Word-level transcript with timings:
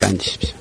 앉으십시오. 0.00 0.54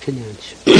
편히 0.00 0.20
앉으십시오. 0.22 0.74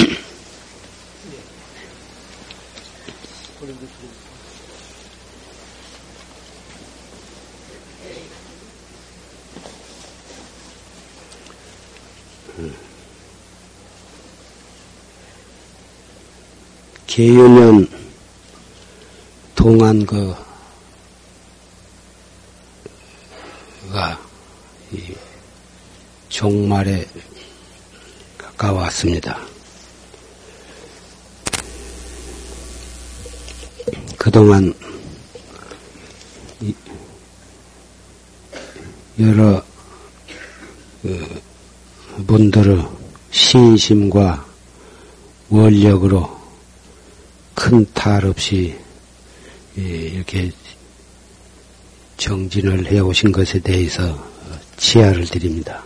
계유년 17.15 17.89
동안 19.55 20.05
그, 20.05 20.35
가, 23.93 24.21
이, 24.91 25.15
종말에 26.29 27.07
가까웠습니다. 28.37 29.39
그동안 34.19 34.75
여러 39.21 39.65
그 41.01 41.43
분들의 42.27 42.85
신심과 43.31 44.45
원력으로 45.49 46.34
큰 47.75 47.85
탈 47.93 48.25
없이 48.25 48.73
이렇게 49.75 50.53
정진을 52.17 52.87
해 52.87 53.01
오신 53.01 53.33
것에 53.33 53.59
대해서 53.59 54.25
치하를 54.77 55.25
드립니다. 55.27 55.83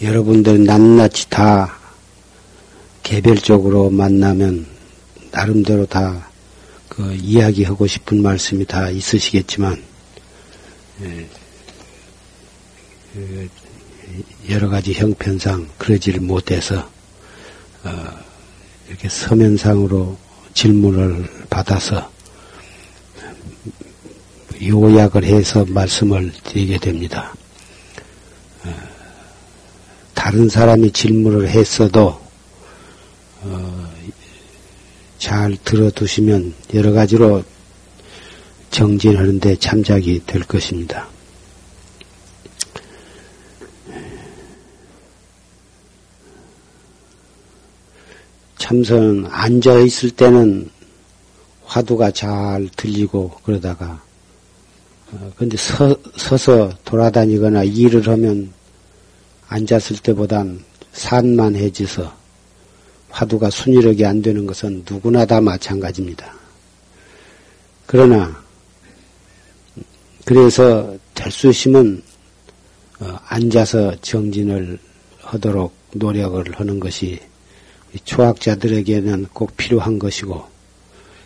여러분들 0.00 0.64
낱낱이 0.64 1.28
다 1.28 1.78
개별적으로 3.02 3.90
만나면 3.90 4.66
나름대로 5.30 5.84
다 5.84 6.30
그 6.96 7.14
이야기하고 7.14 7.86
싶은 7.86 8.22
말씀이 8.22 8.64
다 8.64 8.88
있으시겠지만 8.88 9.82
예, 11.02 11.28
그 13.12 13.48
여러 14.48 14.70
가지 14.70 14.94
형편상 14.94 15.68
그러지를 15.76 16.20
못해서 16.20 16.90
어, 17.84 18.18
이렇게 18.88 19.10
서면상으로 19.10 20.16
질문을 20.54 21.46
받아서 21.50 22.10
요약을 24.62 25.24
해서 25.24 25.66
말씀을 25.68 26.32
드리게 26.44 26.78
됩니다. 26.78 27.34
어, 28.64 28.74
다른 30.14 30.48
사람이 30.48 30.92
질문을 30.92 31.50
했어도 31.50 32.18
어, 33.42 33.85
잘 35.26 35.56
들어두시면 35.64 36.54
여러 36.74 36.92
가지로 36.92 37.42
정진하는데 38.70 39.56
참작이 39.56 40.22
될 40.24 40.44
것입니다. 40.44 41.08
참선 48.56 49.26
앉아 49.28 49.80
있을 49.80 50.10
때는 50.10 50.70
화두가 51.64 52.12
잘 52.12 52.68
들리고 52.76 53.32
그러다가 53.42 54.00
어, 55.10 55.32
근데 55.36 55.56
서, 55.56 55.96
서서 56.16 56.70
돌아다니거나 56.84 57.64
일을 57.64 58.06
하면 58.06 58.52
앉았을 59.48 59.96
때보단 60.04 60.62
산만해져서 60.92 62.25
화두가 63.16 63.48
순이력이 63.48 64.04
안 64.04 64.20
되는 64.20 64.46
것은 64.46 64.84
누구나 64.88 65.24
다 65.24 65.40
마찬가지입니다. 65.40 66.34
그러나 67.86 68.44
그래서 70.26 70.94
될수 71.14 71.48
있으면 71.48 72.02
어, 73.00 73.18
앉아서 73.26 73.94
정진을 74.02 74.78
하도록 75.22 75.72
노력을 75.94 76.44
하는 76.52 76.78
것이 76.78 77.18
초학자들에게는 78.04 79.28
꼭 79.32 79.56
필요한 79.56 79.98
것이고 79.98 80.44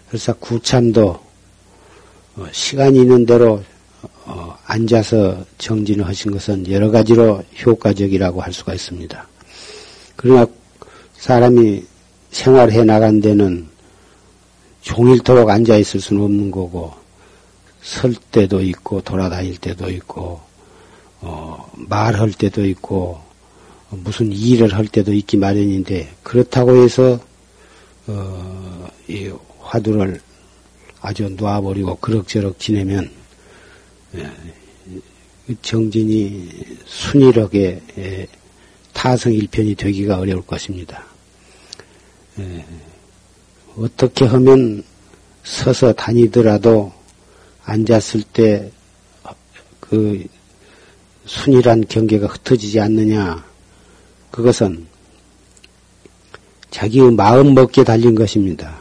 그래서 0.09 0.33
구참도 0.35 1.19
어, 2.37 2.47
시간이 2.53 3.01
있는 3.01 3.27
대로 3.27 3.65
어, 4.27 4.57
앉아서 4.65 5.45
정진을 5.59 6.07
하신 6.07 6.31
것은 6.31 6.71
여러 6.71 6.93
가지로 6.93 7.43
효과적이라고 7.67 8.43
할 8.43 8.53
수가 8.53 8.75
있습니다. 8.75 9.27
그러나 10.15 10.47
사람이 11.21 11.85
생활해 12.31 12.85
나간 12.85 13.21
데는 13.21 13.69
종일토록 14.81 15.51
앉아 15.51 15.77
있을 15.77 16.01
수는 16.01 16.23
없는 16.23 16.51
거고 16.51 16.95
설 17.83 18.15
때도 18.15 18.63
있고 18.63 19.03
돌아다닐 19.03 19.59
때도 19.59 19.91
있고 19.91 20.41
어, 21.21 21.71
말할 21.75 22.33
때도 22.33 22.65
있고 22.65 23.21
무슨 23.91 24.33
일을 24.33 24.75
할 24.75 24.87
때도 24.87 25.13
있기 25.13 25.37
마련인데 25.37 26.11
그렇다고 26.23 26.83
해서 26.83 27.21
어, 28.07 28.89
이 29.07 29.31
화두를 29.59 30.23
아주 31.03 31.29
놓아버리고 31.29 31.97
그럭저럭 31.97 32.59
지내면 32.59 33.11
예, 34.15 34.27
정진이 35.61 36.49
순일하게 36.87 37.83
예, 37.99 38.27
타성일편이 38.95 39.75
되기가 39.75 40.19
어려울 40.19 40.41
것입니다. 40.43 41.10
예, 42.41 42.65
어떻게 43.77 44.25
하면 44.25 44.83
서서 45.45 45.93
다니더라도 45.93 46.93
앉았을 47.65 48.23
때 48.33 48.71
그 49.91 50.25
순일한 51.27 51.85
경계가 51.89 52.29
흩어지지 52.29 52.79
않느냐 52.79 53.45
그것은 54.31 54.87
자기의 56.71 57.11
마음 57.11 57.55
먹기에 57.55 57.83
달린 57.83 58.15
것입니다. 58.15 58.79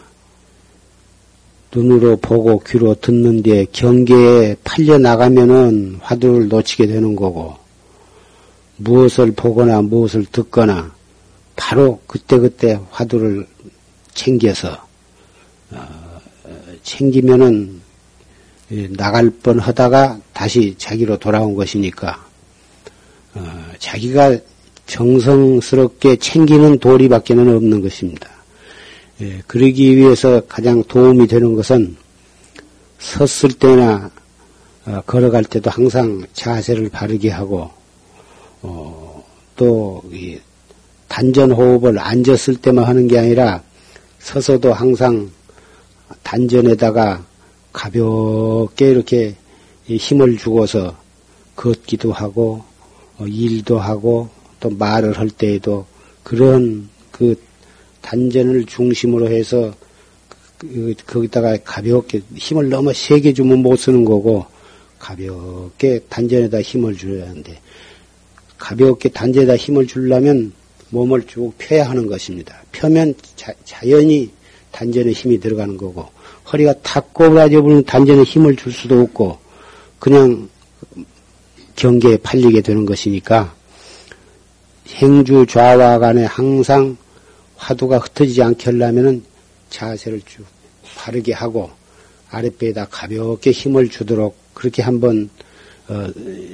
눈으로 1.74 2.18
보고 2.18 2.60
귀로 2.60 2.94
듣는데 2.94 3.66
경계에 3.72 4.56
팔려 4.64 5.00
나가면은 5.00 5.98
화두를 6.00 6.48
놓치게 6.48 6.86
되는 6.86 7.16
거고 7.16 7.56
무엇을 8.78 9.32
보거나 9.32 9.82
무엇을 9.82 10.26
듣거나 10.32 10.94
바로 11.60 12.00
그때그때 12.08 12.80
화두를 12.90 13.46
챙겨서 14.14 14.88
어, 15.72 15.78
챙기면은 16.84 17.82
나갈 18.92 19.30
뻔 19.30 19.60
하다가 19.60 20.22
다시 20.32 20.76
자기로 20.78 21.18
돌아온 21.18 21.56
것이니까 21.56 22.26
어, 23.34 23.72
자기가 23.78 24.38
정성스럽게 24.86 26.16
챙기는 26.16 26.80
도리밖에는 26.80 27.56
없는 27.58 27.82
것입니다. 27.82 28.30
예, 29.22 29.42
그러기 29.46 29.98
위해서 29.98 30.42
가장 30.48 30.82
도움이 30.86 31.28
되는 31.28 31.56
것은 31.56 31.98
섰을 33.00 33.54
때나 33.60 34.10
어, 34.86 35.02
걸어갈 35.06 35.44
때도 35.44 35.70
항상 35.70 36.24
자세를 36.32 36.90
바르게 36.90 37.30
하고 37.30 37.70
어, 38.62 39.26
또 39.58 40.02
단전 41.10 41.52
호흡을 41.52 42.00
앉았을 42.00 42.56
때만 42.56 42.86
하는 42.86 43.08
게 43.10 43.20
아니라 43.20 43.62
서서도 44.20 44.74
항상 44.74 45.30
단전에다가 46.24 47.26
가볍게 47.74 48.90
이렇게 48.90 49.36
힘을 49.86 50.38
주고서 50.38 50.96
걷기도 51.56 52.14
하고 52.14 52.64
어, 53.18 53.26
일도 53.28 53.80
하고 53.80 54.30
또 54.60 54.70
말을 54.70 55.18
할 55.18 55.30
때에도 55.30 55.86
그런 56.24 56.90
그 57.12 57.36
단전을 58.02 58.66
중심으로 58.66 59.30
해서 59.30 59.74
그, 60.58 60.94
거기다가 61.06 61.58
가볍게 61.64 62.22
힘을 62.36 62.70
너무 62.70 62.94
세게 62.94 63.34
주면 63.34 63.60
못 63.60 63.78
쓰는 63.78 64.06
거고 64.06 64.46
가볍게 65.00 66.00
단전에다 66.08 66.62
힘을 66.62 66.98
줘야 66.98 67.24
하는데 67.24 67.60
가볍게 68.58 69.10
단전에다 69.10 69.56
힘을 69.56 69.88
주려면 69.88 70.54
몸을 70.90 71.26
쭉 71.28 71.54
펴야 71.58 71.90
하는 71.90 72.08
것입니다. 72.08 72.62
펴면 72.72 73.14
자, 73.36 73.54
연히 73.88 74.32
단전에 74.72 75.12
힘이 75.12 75.40
들어가는 75.40 75.78
거고 75.78 76.10
허리가 76.52 76.74
탁 76.82 77.14
꼬부라져 77.14 77.62
버리면 77.62 77.86
단전에 77.86 78.24
힘을 78.24 78.56
줄 78.56 78.72
수도 78.72 79.02
없고 79.02 79.38
그냥 80.00 80.50
경계에 81.76 82.18
팔리게 82.18 82.62
되는 82.62 82.86
것이니까 82.86 83.54
행주 84.88 85.46
좌와 85.48 86.00
간에 86.00 86.26
항상 86.26 86.98
화두가 87.56 88.00
흩어지지 88.00 88.42
않게 88.42 88.72
하려면은 88.72 89.24
자세를 89.70 90.22
쭉 90.26 90.46
바르게 90.98 91.34
하고 91.34 91.70
아랫배에다 92.32 92.88
가볍게 92.90 93.52
힘을 93.52 93.90
주도록 93.90 94.38
그렇게 94.54 94.82
한번 94.82 95.30
어, 95.88 96.08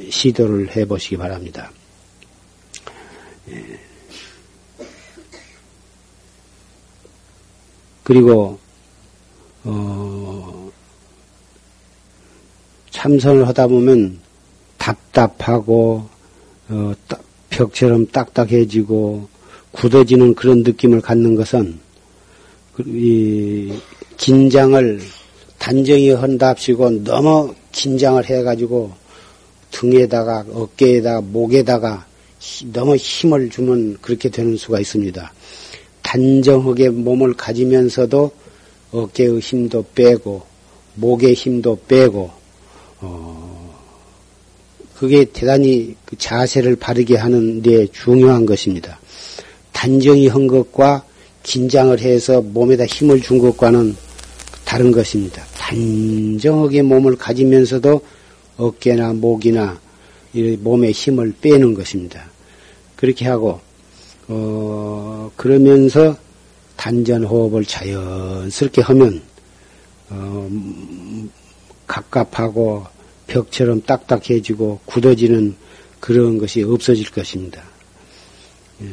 시도를 0.09 0.75
해 0.75 0.85
보시기 0.85 1.17
바랍니다. 1.17 1.71
예. 3.49 3.84
그리고 8.05 8.59
어, 9.63 10.71
참선을 12.91 13.47
하다 13.47 13.67
보면 13.67 14.19
답답하고 14.77 16.07
어, 16.69 16.93
벽처럼 17.49 18.05
딱딱해지고 18.07 19.27
굳어지는 19.71 20.35
그런 20.35 20.61
느낌을 20.61 21.01
갖는 21.01 21.33
것은 21.35 21.79
그, 22.75 22.83
이 22.85 23.73
긴장을 24.17 25.01
단정히 25.57 26.11
한답시고 26.11 27.03
너무 27.03 27.55
긴장을 27.71 28.23
해가지고 28.23 28.93
등에다가 29.71 30.45
어깨에다가 30.53 31.21
목에다가 31.21 32.05
너무 32.71 32.95
힘을 32.97 33.49
주면 33.49 33.97
그렇게 33.99 34.29
되는 34.29 34.55
수가 34.57 34.79
있습니다. 34.79 35.33
단정하게 36.15 36.89
몸을 36.91 37.33
가지면서도 37.33 38.31
어깨의 38.91 39.39
힘도 39.41 39.83
빼고 39.93 40.43
목의 40.95 41.33
힘도 41.33 41.77
빼고 41.87 42.31
어 43.01 43.75
그게 44.95 45.25
대단히 45.25 45.95
그 46.05 46.17
자세를 46.17 46.77
바르게 46.77 47.17
하는 47.17 47.61
데 47.61 47.87
중요한 47.87 48.45
것입니다. 48.45 48.97
단정히 49.73 50.29
한 50.29 50.47
것과 50.47 51.03
긴장을 51.43 51.99
해서 51.99 52.41
몸에다 52.41 52.85
힘을 52.85 53.21
준 53.21 53.37
것과는 53.39 53.97
다른 54.63 54.91
것입니다. 54.93 55.43
단정하게 55.57 56.81
몸을 56.83 57.17
가지면서도 57.17 57.99
어깨나 58.55 59.11
목이나 59.13 59.77
몸에 60.59 60.91
힘을 60.91 61.33
빼는 61.41 61.73
것입니다. 61.73 62.23
그렇게 62.95 63.27
하고 63.27 63.59
어, 64.27 65.31
그러면서 65.35 66.17
단전 66.75 67.23
호흡을 67.23 67.65
자연스럽게 67.65 68.81
하면 68.81 69.21
어, 70.09 70.49
갑갑하고 71.87 72.85
벽처럼 73.27 73.81
딱딱해지고 73.81 74.81
굳어지는 74.85 75.55
그런 75.99 76.37
것이 76.37 76.63
없어질 76.63 77.09
것입니다. 77.11 77.63
예. 78.81 78.85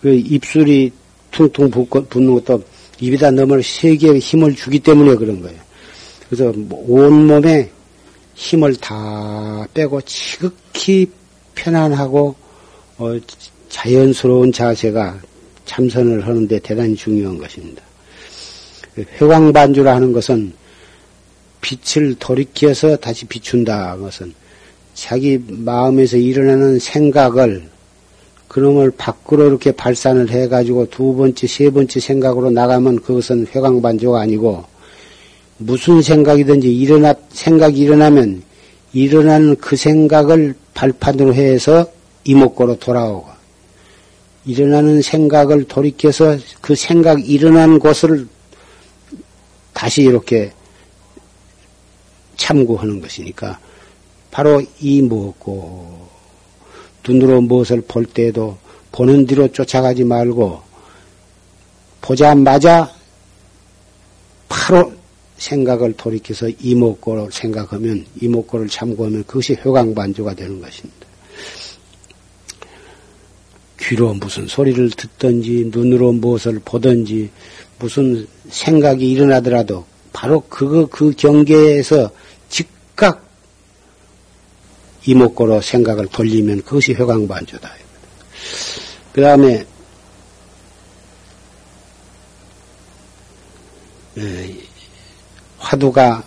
그 0.00 0.14
입술이 0.14 0.90
퉁퉁 1.30 1.70
붓는 1.70 2.34
것도 2.34 2.64
입에다 3.00 3.30
너무 3.30 3.60
세게 3.62 4.18
힘을 4.18 4.54
주기 4.54 4.78
때문에 4.78 5.14
그런 5.16 5.42
거예요. 5.42 5.58
그래서 6.28 6.52
온몸에 6.70 7.70
힘을 8.34 8.76
다 8.76 9.66
빼고 9.74 10.00
지극히 10.02 11.10
편안하고 11.60 12.34
어, 12.98 13.18
자연스러운 13.68 14.52
자세가 14.52 15.20
참선을 15.66 16.26
하는데 16.26 16.58
대단히 16.60 16.96
중요한 16.96 17.38
것입니다. 17.38 17.82
회광반주라 19.20 19.94
하는 19.94 20.12
것은 20.12 20.52
빛을 21.60 22.16
돌이켜서 22.18 22.96
다시 22.96 23.26
비춘다 23.26 23.96
것은 23.98 24.34
자기 24.94 25.40
마음에서 25.46 26.16
일어나는 26.16 26.78
생각을 26.78 27.68
그놈을 28.48 28.90
밖으로 28.90 29.46
이렇게 29.46 29.70
발산을 29.70 30.30
해가지고 30.30 30.90
두 30.90 31.14
번째, 31.14 31.46
세 31.46 31.70
번째 31.70 32.00
생각으로 32.00 32.50
나가면 32.50 33.00
그것은 33.02 33.46
회광반조가 33.54 34.20
아니고 34.20 34.64
무슨 35.58 36.02
생각이든지 36.02 36.74
일어나, 36.74 37.14
생각이 37.30 37.78
일어나면 37.78 38.42
일어나는 38.92 39.56
그 39.56 39.76
생각을 39.76 40.54
발판으로 40.74 41.34
해서 41.34 41.86
이목구로 42.24 42.78
돌아오고 42.78 43.28
일어나는 44.46 45.02
생각을 45.02 45.64
돌이켜서 45.64 46.36
그 46.60 46.74
생각 46.74 47.28
일어난 47.28 47.78
곳을 47.78 48.26
다시 49.72 50.02
이렇게 50.02 50.52
참고하는 52.36 53.00
것이니까 53.00 53.58
바로 54.30 54.62
이목고 54.80 56.08
눈으로 57.06 57.40
무엇을 57.42 57.82
볼 57.82 58.06
때에도 58.06 58.58
보는 58.92 59.26
뒤로 59.26 59.48
쫓아가지 59.52 60.04
말고 60.04 60.62
보자마자 62.00 62.92
바로 64.48 64.92
생각을 65.40 65.94
돌이켜서 65.94 66.48
이목고를 66.48 67.32
생각하면 67.32 68.04
이목고를 68.20 68.68
참고하면 68.68 69.24
그것이 69.24 69.56
효광반조가 69.64 70.34
되는 70.34 70.60
것입니다. 70.60 71.06
귀로 73.80 74.12
무슨 74.14 74.46
소리를 74.46 74.90
듣든지 74.90 75.70
눈으로 75.72 76.12
무엇을 76.12 76.60
보든지 76.64 77.30
무슨 77.78 78.26
생각이 78.50 79.10
일어나더라도 79.10 79.86
바로 80.12 80.40
그거 80.48 80.86
그 80.86 81.12
경계에서 81.12 82.10
즉각 82.50 83.26
이목고로 85.06 85.62
생각을 85.62 86.06
돌리면 86.08 86.62
그것이 86.62 86.92
효광반조다. 86.92 87.70
그 89.14 89.22
다음에 89.22 89.64
화두가 95.60 96.24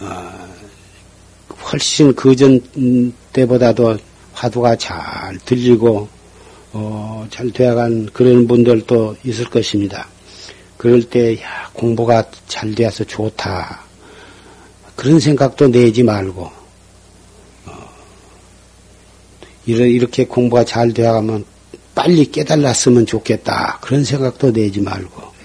어, 0.00 0.48
훨씬 1.70 2.14
그전 2.14 2.60
때보다도 3.32 3.96
화두가 4.32 4.76
잘 4.76 5.38
들리고 5.44 6.08
어, 6.72 7.26
잘 7.30 7.50
되어간 7.50 8.06
그런 8.12 8.46
분들도 8.46 9.16
있을 9.24 9.46
것입니다. 9.46 10.08
그럴 10.76 11.02
때 11.02 11.40
야, 11.40 11.70
공부가 11.72 12.24
잘 12.46 12.74
되어서 12.74 13.04
좋다. 13.04 13.84
그런 14.94 15.18
생각도 15.18 15.68
내지 15.68 16.02
말고 16.02 16.50
어, 17.66 17.88
이렇게 19.66 20.26
공부가 20.26 20.64
잘 20.64 20.92
되어가면 20.92 21.44
빨리 21.94 22.30
깨달았으면 22.30 23.06
좋겠다. 23.06 23.78
그런 23.80 24.04
생각도 24.04 24.52
내지 24.52 24.80
말고 24.80 25.37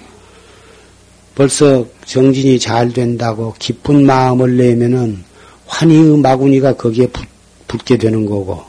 벌써 1.35 1.85
정진이 2.05 2.59
잘 2.59 2.93
된다고 2.93 3.55
기쁜 3.57 4.05
마음을 4.05 4.55
내면은 4.57 5.23
환희의 5.65 6.17
마구니가 6.19 6.75
거기에 6.75 7.07
붙, 7.07 7.25
붙게 7.67 7.97
되는 7.97 8.25
거고 8.25 8.61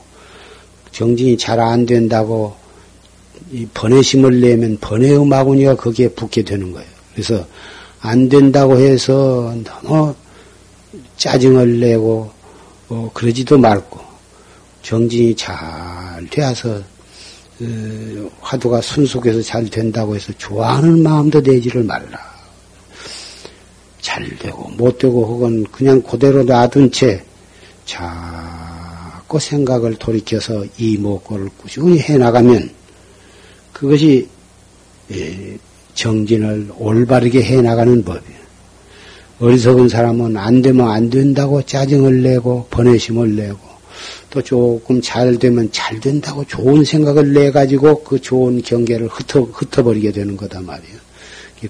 정진이 0.93 1.37
잘 1.37 1.61
안 1.61 1.85
된다고 1.85 2.55
이 3.53 3.67
번외심을 3.75 4.41
내면 4.41 4.79
번외의 4.81 5.27
마구니가 5.27 5.77
거기에 5.77 6.09
붙게 6.09 6.43
되는 6.43 6.73
거예요. 6.73 6.89
그래서 7.13 7.47
안 8.01 8.29
된다고 8.29 8.79
해서 8.79 9.55
너무 9.65 10.15
짜증을 11.17 11.81
내고 11.81 12.31
어, 12.89 13.11
그러지도 13.13 13.59
말고 13.59 14.01
정진이 14.83 15.37
잘 15.37 15.55
되어서 16.31 16.81
어, 17.61 18.31
화두가 18.41 18.81
순속해서 18.81 19.43
잘 19.43 19.69
된다고 19.69 20.15
해서 20.15 20.33
좋아하는 20.39 21.03
마음도 21.03 21.41
내지를 21.41 21.83
말라. 21.85 22.34
잘 24.05 24.29
되고 24.39 24.69
못 24.77 24.99
되고 24.99 25.25
혹은 25.25 25.65
그냥 25.73 26.03
그대로 26.03 26.43
놔둔 26.43 26.93
채 26.93 27.25
자꾸 27.87 29.41
생각을 29.41 29.95
돌이켜서 29.95 30.63
이목고를 30.77 31.49
꾸준히 31.57 31.99
해 32.01 32.19
나가면 32.19 32.69
그것이 33.73 34.29
예, 35.11 35.57
정진을 35.95 36.73
올바르게 36.77 37.43
해 37.43 37.63
나가는 37.63 38.05
법이에요. 38.05 38.45
어리석은 39.41 39.89
사람은 39.89 40.37
안 40.37 40.61
되면 40.61 40.91
안 40.91 41.09
된다고 41.09 41.63
짜증을 41.63 42.23
내고 42.23 42.67
번외심을 42.71 43.35
내고 43.35 43.59
또 44.29 44.43
조금 44.43 45.01
잘 45.01 45.39
되면 45.39 45.71
잘 45.73 45.99
된다고 45.99 46.45
좋은 46.45 46.85
생각을 46.85 47.33
내 47.33 47.51
가지고 47.51 48.05
그 48.05 48.21
좋은 48.21 48.61
경계를 48.61 49.09
흩어 49.09 49.41
흩어버리게 49.41 50.13
되는 50.13 50.37
거다 50.37 50.61
말이에요. 50.61 50.99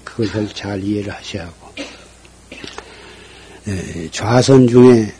그것을 0.03 0.49
잘 0.49 0.83
이해를 0.83 1.13
하셔야 1.13 1.45
하고. 1.45 1.94
예, 3.67 4.09
좌선 4.11 4.67
중에 4.67 5.11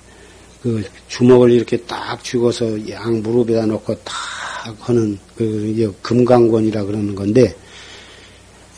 그 0.61 0.83
주먹을 1.07 1.51
이렇게 1.51 1.77
딱 1.77 2.23
쥐고서 2.23 2.89
양 2.89 3.21
무릎에다 3.21 3.65
놓고 3.65 3.95
딱 4.03 4.15
하는 4.79 5.17
그 5.35 5.95
금강권이라 6.01 6.83
그러는 6.83 7.15
건데 7.15 7.55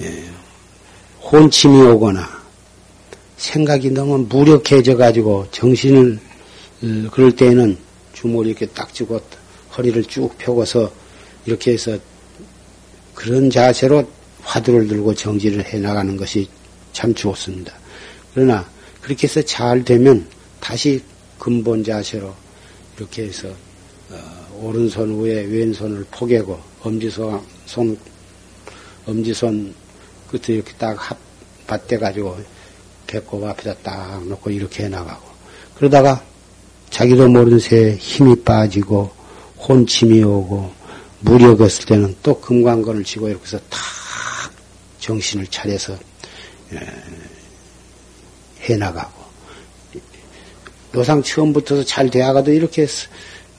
예, 0.02 0.24
혼침이 1.22 1.82
오거나 1.82 2.28
생각이 3.38 3.92
너무 3.92 4.20
무력해져 4.30 4.96
가지고 4.96 5.46
정신을 5.52 6.20
어, 6.84 7.10
그럴 7.12 7.36
때에는 7.36 7.78
주먹을 8.14 8.48
이렇게 8.48 8.66
딱 8.68 8.94
쥐고 8.94 9.20
허리를 9.78 10.04
쭉 10.06 10.38
펴고서 10.38 10.92
이렇게 11.46 11.74
해서 11.74 11.98
그런 13.14 13.50
자세로 13.50 14.08
화두를 14.44 14.88
들고 14.88 15.14
정지를 15.14 15.66
해 15.66 15.80
나가는 15.80 16.16
것이 16.16 16.48
참 16.94 17.14
좋습니다. 17.14 17.74
그러나 18.34 18.66
그렇게 19.08 19.26
해서 19.26 19.42
잘 19.42 19.86
되면 19.86 20.28
다시 20.60 21.02
근본 21.40 21.82
자세로 21.82 22.36
이렇게 22.98 23.24
해서 23.24 23.48
어, 24.10 24.60
오른손 24.62 25.22
위에 25.22 25.46
왼손을 25.46 26.06
포개고 26.12 26.60
엄지손 26.82 27.42
손 27.66 27.98
엄지손 29.06 29.74
끝에 30.30 30.58
이렇게 30.58 30.74
딱 30.78 30.98
합, 31.00 31.18
받대 31.68 31.98
가지고 31.98 32.38
배꼽 33.08 33.46
앞에다 33.46 33.76
딱 33.82 34.28
놓고 34.28 34.50
이렇게 34.50 34.84
해 34.84 34.90
나가고. 34.90 35.26
그러다가 35.76 36.22
자기도 36.90 37.30
모르는 37.30 37.60
새에 37.60 37.96
힘이 37.96 38.36
빠지고 38.44 39.10
혼침이 39.58 40.22
오고 40.22 40.70
무력 41.22 41.62
했을 41.62 41.86
때는 41.86 42.14
또 42.22 42.42
금강건을 42.42 43.06
쥐고 43.06 43.30
이렇게 43.30 43.46
해서 43.46 43.58
탁 43.70 43.80
정신을 45.00 45.48
차려서 45.48 45.98
해 48.70 48.78
나가고 48.78 49.24
노상 50.92 51.22
처음 51.24 51.54
부터 51.54 51.84
잘 51.84 52.10
되어가도 52.10 52.52
이렇게 52.52 52.88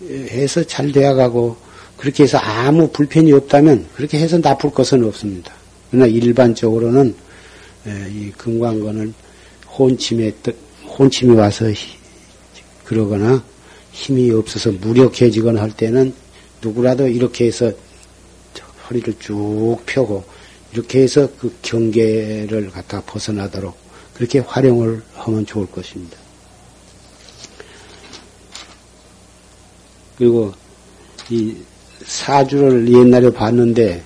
해서 0.02 0.64
잘 0.64 0.92
되어가고 0.92 1.56
그렇게 1.96 2.22
해서 2.24 2.38
아무 2.38 2.88
불편이 2.88 3.32
없다면 3.32 3.88
그렇게 3.94 4.18
해서 4.18 4.38
나쁠 4.38 4.70
것은 4.70 5.04
없습니다. 5.04 5.52
그러나 5.90 6.06
일반적으로는 6.06 7.14
이 8.10 8.32
금강건을 8.36 9.12
혼침에 9.78 10.32
혼침이 10.98 11.36
와서 11.36 11.66
그러거나 12.84 13.44
힘이 13.92 14.30
없어서 14.30 14.72
무력해지거나 14.72 15.60
할 15.60 15.70
때는 15.72 16.14
누구라도 16.62 17.08
이렇게 17.08 17.46
해서 17.46 17.72
허리를 18.88 19.14
쭉 19.18 19.78
펴고 19.86 20.24
이렇게 20.72 21.02
해서 21.02 21.28
그 21.38 21.54
경계를 21.62 22.70
갖다 22.70 23.02
벗어나도록 23.02 23.87
그렇게 24.18 24.40
활용을 24.40 25.00
하면 25.14 25.46
좋을 25.46 25.64
것입니다. 25.66 26.18
그리고 30.18 30.52
이 31.30 31.54
사주를 32.04 32.92
옛날에 32.92 33.30
봤는데 33.32 34.02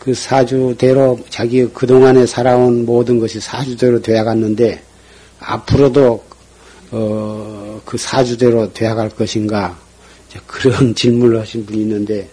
그 0.00 0.12
사주대로 0.12 1.20
자기 1.30 1.68
그동안에 1.68 2.26
살아온 2.26 2.84
모든 2.84 3.20
것이 3.20 3.38
사주대로 3.38 4.02
되어 4.02 4.24
갔는데 4.24 4.82
앞으로도 5.38 6.24
어, 6.90 7.80
그 7.84 7.96
사주대로 7.96 8.72
되어 8.72 8.96
갈 8.96 9.08
것인가 9.08 9.78
그런 10.48 10.92
질문을 10.96 11.40
하신 11.40 11.64
분이 11.64 11.80
있는데 11.82 12.28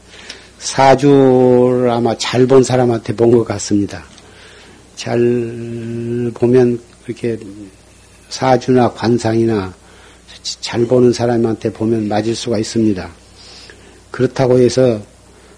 사주를 0.57 1.87
아마 1.91 2.17
잘 2.17 2.47
본 2.47 2.63
사람한테 2.63 3.15
본 3.15 3.31
것 3.31 3.43
같습니다. 3.43 4.03
잘 4.95 5.19
보면 6.33 6.79
그렇게 7.03 7.37
사주나 8.29 8.91
관상이나 8.91 9.73
잘 10.43 10.85
보는 10.85 11.13
사람한테 11.13 11.71
보면 11.73 12.07
맞을 12.07 12.35
수가 12.35 12.57
있습니다. 12.57 13.09
그렇다고 14.09 14.59
해서 14.59 15.01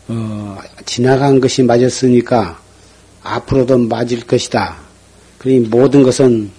어, 0.08 0.58
지나간 0.86 1.40
것이 1.40 1.64
맞았으니까 1.64 2.60
앞으로도 3.22 3.78
맞을 3.78 4.22
것이다. 4.22 4.78
그러니 5.38 5.62
모든 5.62 6.04
것은 6.04 6.52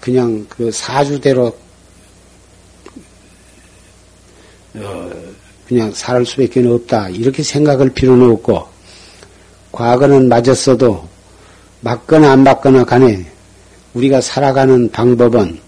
그냥 0.00 0.46
그 0.48 0.70
사주대로 0.70 1.56
어, 4.74 5.10
그냥 5.66 5.92
살 5.92 6.24
수밖에 6.24 6.66
없다. 6.66 7.08
이렇게 7.10 7.42
생각할 7.42 7.90
필요는 7.90 8.30
없고 8.30 8.66
과거는 9.72 10.28
맞았어도 10.28 11.08
맞거나 11.80 12.32
안 12.32 12.44
맞거나 12.44 12.84
간에 12.84 13.26
우리가 13.96 14.20
살아가는 14.20 14.90
방법은 14.90 15.58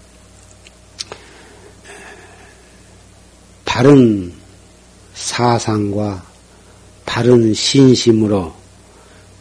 바른 3.65 4.31
사상과 5.15 6.23
바른 7.07 7.55
신심으로 7.55 8.53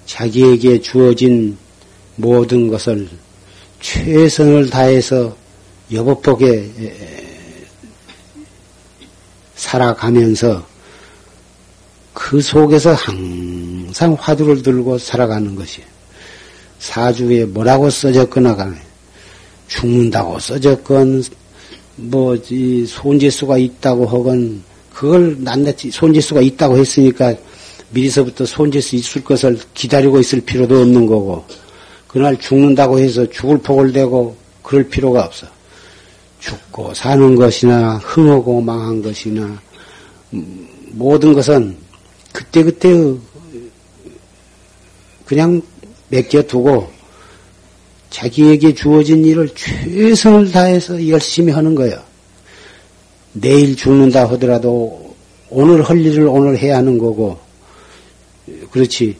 자기에게 0.06 0.80
주어진 0.80 1.58
모든 2.16 2.68
것을 2.68 3.10
최선을 3.82 4.70
다해서 4.70 5.36
여법복에 5.92 6.94
살아가면서 9.54 10.66
그 12.14 12.40
속에서 12.40 12.94
항상 12.94 14.16
화두를 14.18 14.62
들고 14.62 14.96
살아가는 14.96 15.54
것이 15.54 15.82
사주에 16.78 17.44
뭐라고 17.46 17.90
써졌거나 17.90 18.54
간에 18.56 18.76
죽는다고 19.68 20.38
써졌건 20.38 21.22
뭐 21.96 22.36
이 22.50 22.86
손재수가 22.86 23.58
있다고 23.58 24.06
하건 24.06 24.62
그걸 24.92 25.36
낱낱이 25.40 25.90
손재수가 25.90 26.40
있다고 26.40 26.78
했으니까 26.78 27.34
미리서부터 27.90 28.46
손재수 28.46 28.96
있을 28.96 29.24
것을 29.24 29.58
기다리고 29.74 30.20
있을 30.20 30.40
필요도 30.40 30.80
없는 30.80 31.06
거고 31.06 31.44
그날 32.06 32.38
죽는다고 32.38 32.98
해서 32.98 33.28
죽을 33.30 33.58
폭을 33.58 33.92
대고 33.92 34.36
그럴 34.62 34.88
필요가 34.88 35.24
없어. 35.24 35.46
죽고 36.40 36.94
사는 36.94 37.34
것이나 37.34 37.96
흥하고 37.96 38.60
망한 38.60 39.02
것이나 39.02 39.60
모든 40.92 41.32
것은 41.32 41.76
그때그때 42.32 43.14
그냥 45.24 45.60
맡겨두고 46.10 46.90
자기에게 48.10 48.74
주어진 48.74 49.24
일을 49.24 49.50
최선을 49.54 50.50
다해서 50.50 51.08
열심히 51.08 51.52
하는 51.52 51.74
거예요. 51.74 52.02
내일 53.32 53.76
죽는다 53.76 54.28
하더라도 54.30 55.14
오늘 55.50 55.82
할 55.82 56.00
일을 56.00 56.26
오늘 56.26 56.58
해야 56.58 56.78
하는 56.78 56.98
거고, 56.98 57.38
그렇지. 58.70 59.16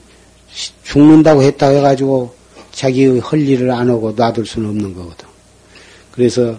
죽는다고 0.83 1.42
했다 1.42 1.68
해가지고 1.68 2.35
자기의 2.73 3.21
할 3.21 3.47
일을 3.47 3.71
안 3.71 3.90
하고 3.90 4.12
놔둘 4.12 4.47
수는 4.47 4.71
없는 4.71 4.95
거거든. 4.95 5.28
그래서 6.11 6.59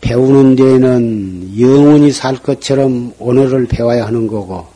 배우는 0.00 0.54
데에는 0.56 1.60
영원히 1.60 2.12
살 2.12 2.36
것처럼 2.36 3.12
오늘을 3.18 3.66
배워야 3.66 4.06
하는 4.06 4.26
거고, 4.26 4.66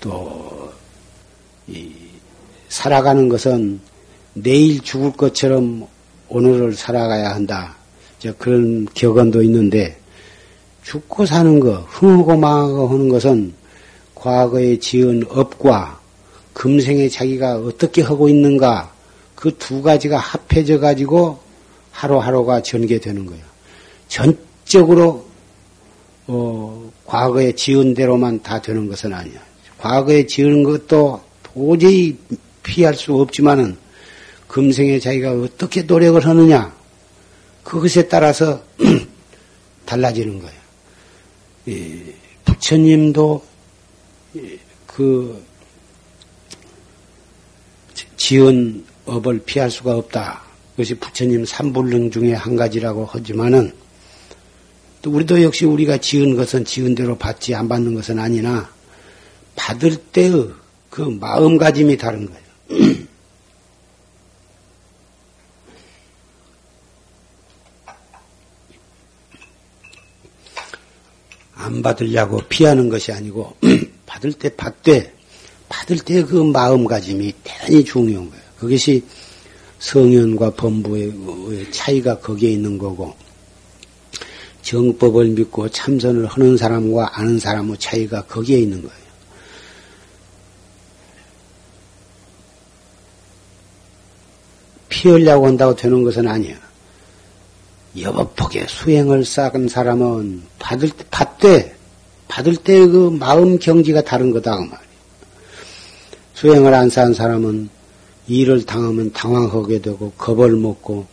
또, 0.00 0.47
살아가는 2.68 3.28
것은 3.28 3.80
내일 4.34 4.80
죽을 4.80 5.12
것처럼 5.12 5.86
오늘을 6.28 6.74
살아가야 6.74 7.34
한다. 7.34 7.76
그런 8.38 8.86
격언도 8.94 9.42
있는데 9.42 9.98
죽고 10.82 11.26
사는 11.26 11.60
거, 11.60 11.86
흥하고 11.88 12.36
망하고 12.36 12.88
하는 12.88 13.08
것은 13.08 13.54
과거에 14.14 14.78
지은 14.78 15.24
업과 15.28 16.00
금생에 16.52 17.08
자기가 17.08 17.58
어떻게 17.58 18.02
하고 18.02 18.28
있는가 18.28 18.92
그 19.38 19.52
두 19.56 19.82
가지가 19.82 20.18
합해져 20.18 20.80
가지고 20.80 21.38
하루하루가 21.92 22.60
전개되는 22.60 23.24
거예요. 23.24 23.44
전적으로 24.08 25.26
어, 26.26 26.90
과거에 27.06 27.52
지은 27.52 27.94
대로만 27.94 28.42
다 28.42 28.60
되는 28.60 28.88
것은 28.88 29.14
아니야. 29.14 29.40
과거에 29.78 30.26
지은 30.26 30.64
것도 30.64 31.20
도저히 31.42 32.18
피할 32.68 32.94
수 32.94 33.14
없지만은 33.14 33.76
금생에 34.46 34.98
자기가 35.00 35.32
어떻게 35.32 35.82
노력을 35.82 36.24
하느냐, 36.24 36.76
그것에 37.64 38.08
따라서 38.08 38.62
달라지는 39.86 40.38
거예요. 40.38 40.58
예, 41.68 42.14
부처님도 42.44 43.44
그 44.86 45.42
지은 48.16 48.84
업을 49.06 49.40
피할 49.40 49.70
수가 49.70 49.96
없다. 49.96 50.42
그것이 50.72 50.94
부처님 50.94 51.44
삼불능 51.46 52.10
중에 52.10 52.34
한 52.34 52.54
가지라고 52.54 53.06
하지만은 53.06 53.72
또 55.00 55.10
우리도 55.10 55.42
역시 55.42 55.64
우리가 55.64 55.98
지은 55.98 56.36
것은 56.36 56.64
지은 56.64 56.94
대로 56.94 57.16
받지 57.16 57.54
안 57.54 57.68
받는 57.68 57.94
것은 57.94 58.18
아니나 58.18 58.70
받을 59.56 59.96
때의 59.96 60.50
그 60.90 61.02
마음가짐이 61.02 61.96
다른 61.96 62.26
거예요. 62.26 62.47
안 71.54 71.82
받으려고 71.82 72.40
피하는 72.48 72.88
것이 72.88 73.12
아니고 73.12 73.56
받을 74.06 74.32
때 74.32 74.54
받되 74.54 75.12
받을 75.68 75.98
때 75.98 76.22
그 76.22 76.36
마음가짐이 76.36 77.32
대단히 77.44 77.84
중요한 77.84 78.30
거예요. 78.30 78.42
그것이 78.58 79.04
성현과 79.78 80.54
범부의 80.54 81.70
차이가 81.70 82.18
거기에 82.18 82.50
있는 82.50 82.78
거고 82.78 83.14
정법을 84.62 85.28
믿고 85.28 85.68
참선을 85.68 86.26
하는 86.26 86.56
사람과 86.56 87.18
아는 87.18 87.38
사람의 87.38 87.76
차이가 87.78 88.22
거기에 88.22 88.58
있는 88.58 88.82
거예요. 88.82 89.07
피하려고 94.98 95.46
한다고 95.46 95.76
되는 95.76 96.02
것은 96.02 96.26
아니야. 96.26 96.56
여법폭에 98.00 98.66
수행을 98.68 99.24
쌓은 99.24 99.68
사람은 99.68 100.42
받을 100.58 100.90
때, 100.90 101.04
받되, 101.08 101.76
받을 102.26 102.56
때 102.56 102.84
그 102.86 103.10
마음 103.10 103.60
경지가 103.60 104.02
다른 104.02 104.32
거다, 104.32 104.56
그 104.56 104.62
말이야. 104.62 104.80
수행을 106.34 106.74
안 106.74 106.90
쌓은 106.90 107.14
사람은 107.14 107.68
일을 108.26 108.66
당하면 108.66 109.12
당황하게 109.12 109.82
되고, 109.82 110.10
겁을 110.18 110.56
먹고, 110.56 111.06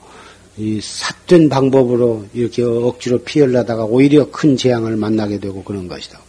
이 0.57 0.79
삿된 0.81 1.49
방법으로 1.49 2.25
이렇게 2.33 2.63
억지로 2.63 3.19
피하려다가 3.19 3.85
오히려 3.85 4.31
큰 4.31 4.57
재앙을 4.57 4.95
만나게 4.95 5.39
되고 5.39 5.63
그런 5.63 5.87
것이다. 5.87 6.19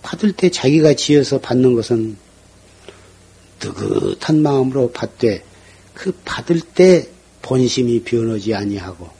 받을 0.00 0.32
때 0.32 0.48
자기가 0.48 0.94
지어서 0.94 1.38
받는 1.38 1.74
것은 1.74 2.16
느긋한 3.60 4.40
마음으로 4.42 4.92
받되 4.92 5.42
그 5.98 6.12
받을 6.24 6.60
때 6.60 7.08
본심이 7.42 8.04
변하지 8.04 8.54
아니하고 8.54 9.10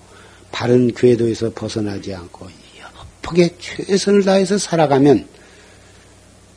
바른 0.52 0.94
궤도에서 0.94 1.52
벗어나지 1.52 2.14
않고 2.14 2.46
여법하게 2.80 3.56
최선을 3.58 4.22
다해서 4.22 4.56
살아가면 4.56 5.28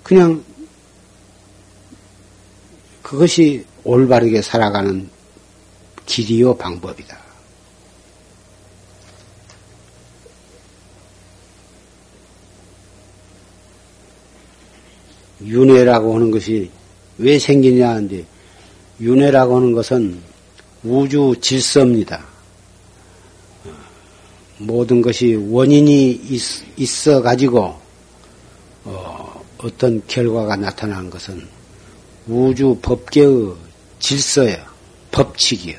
그냥 0.04 0.44
그것이 3.02 3.66
올바르게 3.84 4.44
살아가는 4.44 5.10
길이요 6.06 6.56
방법이다. 6.56 7.20
윤회라고 15.44 16.14
하는 16.14 16.30
것이 16.30 16.70
왜 17.18 17.40
생기냐 17.40 17.90
하는데 17.90 18.24
윤회라고 19.02 19.56
하는 19.56 19.72
것은 19.74 20.22
우주 20.84 21.34
질서입니다. 21.42 22.24
모든 24.60 25.02
것이 25.02 25.34
원인이 25.34 26.12
있, 26.12 26.42
어 26.78 27.22
가지고 27.22 27.76
어, 28.84 29.42
떤 29.80 30.02
결과가 30.08 30.56
나타나는 30.56 31.10
것은 31.10 31.48
우주 32.28 32.78
법계의 32.82 33.54
질서예요. 34.00 34.64
법칙이요. 35.12 35.78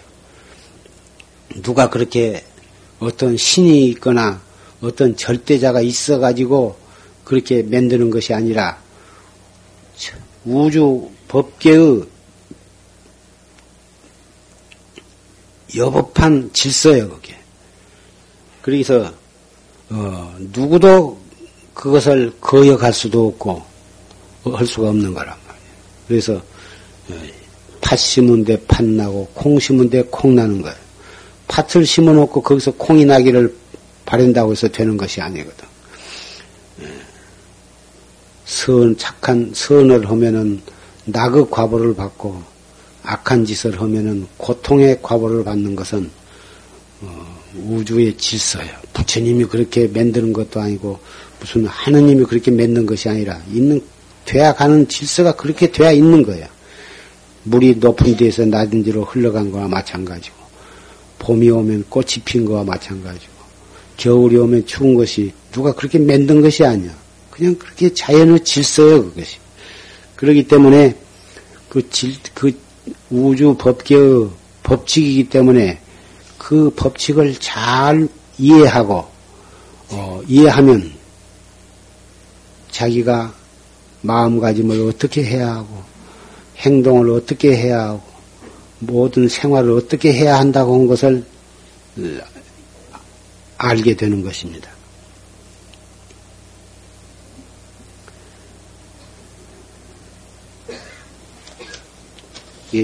누가 1.63 1.89
그렇게 1.89 2.45
어떤 2.99 3.37
신이 3.37 3.89
있거나 3.91 4.41
어떤 4.81 5.17
절대자가 5.17 5.81
있어 5.81 6.19
가지고 6.19 6.77
그렇게 7.25 7.63
만드는 7.63 8.11
것이 8.11 8.35
아니라 8.35 8.83
우주 10.45 11.09
법계의 11.29 12.12
여법한 15.77 16.51
질서예요, 16.53 17.09
그게. 17.09 17.35
그래서, 18.61 19.13
어, 19.91 20.35
누구도 20.53 21.19
그것을 21.75 22.33
거역할 22.41 22.93
수도 22.93 23.29
없고, 23.29 23.63
할 24.45 24.67
수가 24.67 24.89
없는 24.91 25.15
거란 25.15 25.37
말이에요. 25.47 25.67
그래서, 26.09 26.35
어, 26.35 27.15
팥 27.81 27.97
심은 27.99 28.45
데 28.45 28.57
팥 28.67 28.85
나고, 28.85 29.29
콩 29.35 29.59
심은 29.59 29.91
데 29.91 30.03
콩 30.11 30.35
나는 30.35 30.63
거예요. 30.63 30.77
팥을 31.49 31.85
심어 31.85 32.13
놓고 32.13 32.43
거기서 32.43 32.73
콩이 32.73 33.05
나기를 33.05 33.55
바란다고 34.07 34.53
해서 34.53 34.69
되는 34.69 34.97
것이 34.97 35.21
아니거든. 35.21 35.67
예. 36.83 36.87
선, 38.47 38.97
착한 38.97 39.53
선을 39.55 40.09
하면은 40.09 40.63
낙의 41.05 41.47
과보를 41.51 41.95
받고, 41.95 42.43
악한 43.03 43.45
짓을 43.45 43.81
하면은 43.81 44.27
고통의 44.37 45.01
과보를 45.03 45.45
받는 45.45 45.77
것은 45.77 46.11
어, 47.01 47.43
우주의 47.67 48.17
질서예요. 48.17 48.73
부처님이 48.93 49.45
그렇게 49.47 49.89
만드는 49.89 50.33
것도 50.33 50.61
아니고 50.61 50.99
무슨 51.41 51.67
하느님이 51.67 52.25
그렇게 52.25 52.51
만든 52.51 52.87
것이 52.87 53.09
아니라 53.09 53.41
있는 53.53 53.83
돼야 54.25 54.55
가는 54.55 54.87
질서가 54.87 55.33
그렇게 55.33 55.71
돼야 55.73 55.91
있는 55.91 56.23
거야. 56.23 56.49
물이 57.45 57.77
높은 57.77 58.17
데에서 58.17 58.45
낮은 58.45 58.85
데로 58.85 59.05
흘러간 59.05 59.51
거와 59.51 59.67
마찬가지고 59.67 60.37
봄이 61.19 61.51
오면 61.51 61.87
꽃이 61.89 62.23
핀 62.25 62.45
거와 62.45 62.63
마찬가지고 62.65 63.33
겨울이 63.97 64.37
오면 64.37 64.67
추운 64.67 64.95
것이 64.95 65.33
누가 65.51 65.73
그렇게 65.73 65.99
만든 65.99 66.41
것이 66.41 66.65
아니야. 66.65 66.91
그냥 67.31 67.57
그렇게 67.57 67.93
자연의 67.93 68.45
질서예요, 68.45 69.05
그것이. 69.05 69.39
그러기 70.17 70.47
때문에 70.47 70.97
그 71.69 71.89
질, 71.91 72.15
그 72.35 72.53
우주 73.11 73.55
법계의 73.59 74.31
법칙이기 74.63 75.29
때문에 75.29 75.81
그 76.39 76.71
법칙을 76.75 77.35
잘 77.39 78.09
이해하고 78.39 79.07
어, 79.91 80.21
이해하면 80.27 80.93
자기가 82.71 83.33
마음가짐을 84.01 84.89
어떻게 84.89 85.25
해야 85.25 85.55
하고 85.55 85.83
행동을 86.57 87.11
어떻게 87.11 87.57
해야 87.57 87.83
하고 87.85 88.03
모든 88.79 89.29
생활을 89.29 89.73
어떻게 89.73 90.13
해야 90.13 90.39
한다고 90.39 90.75
한 90.75 90.87
것을 90.87 91.25
알게 93.59 93.95
되는 93.95 94.23
것입니다. 94.23 94.71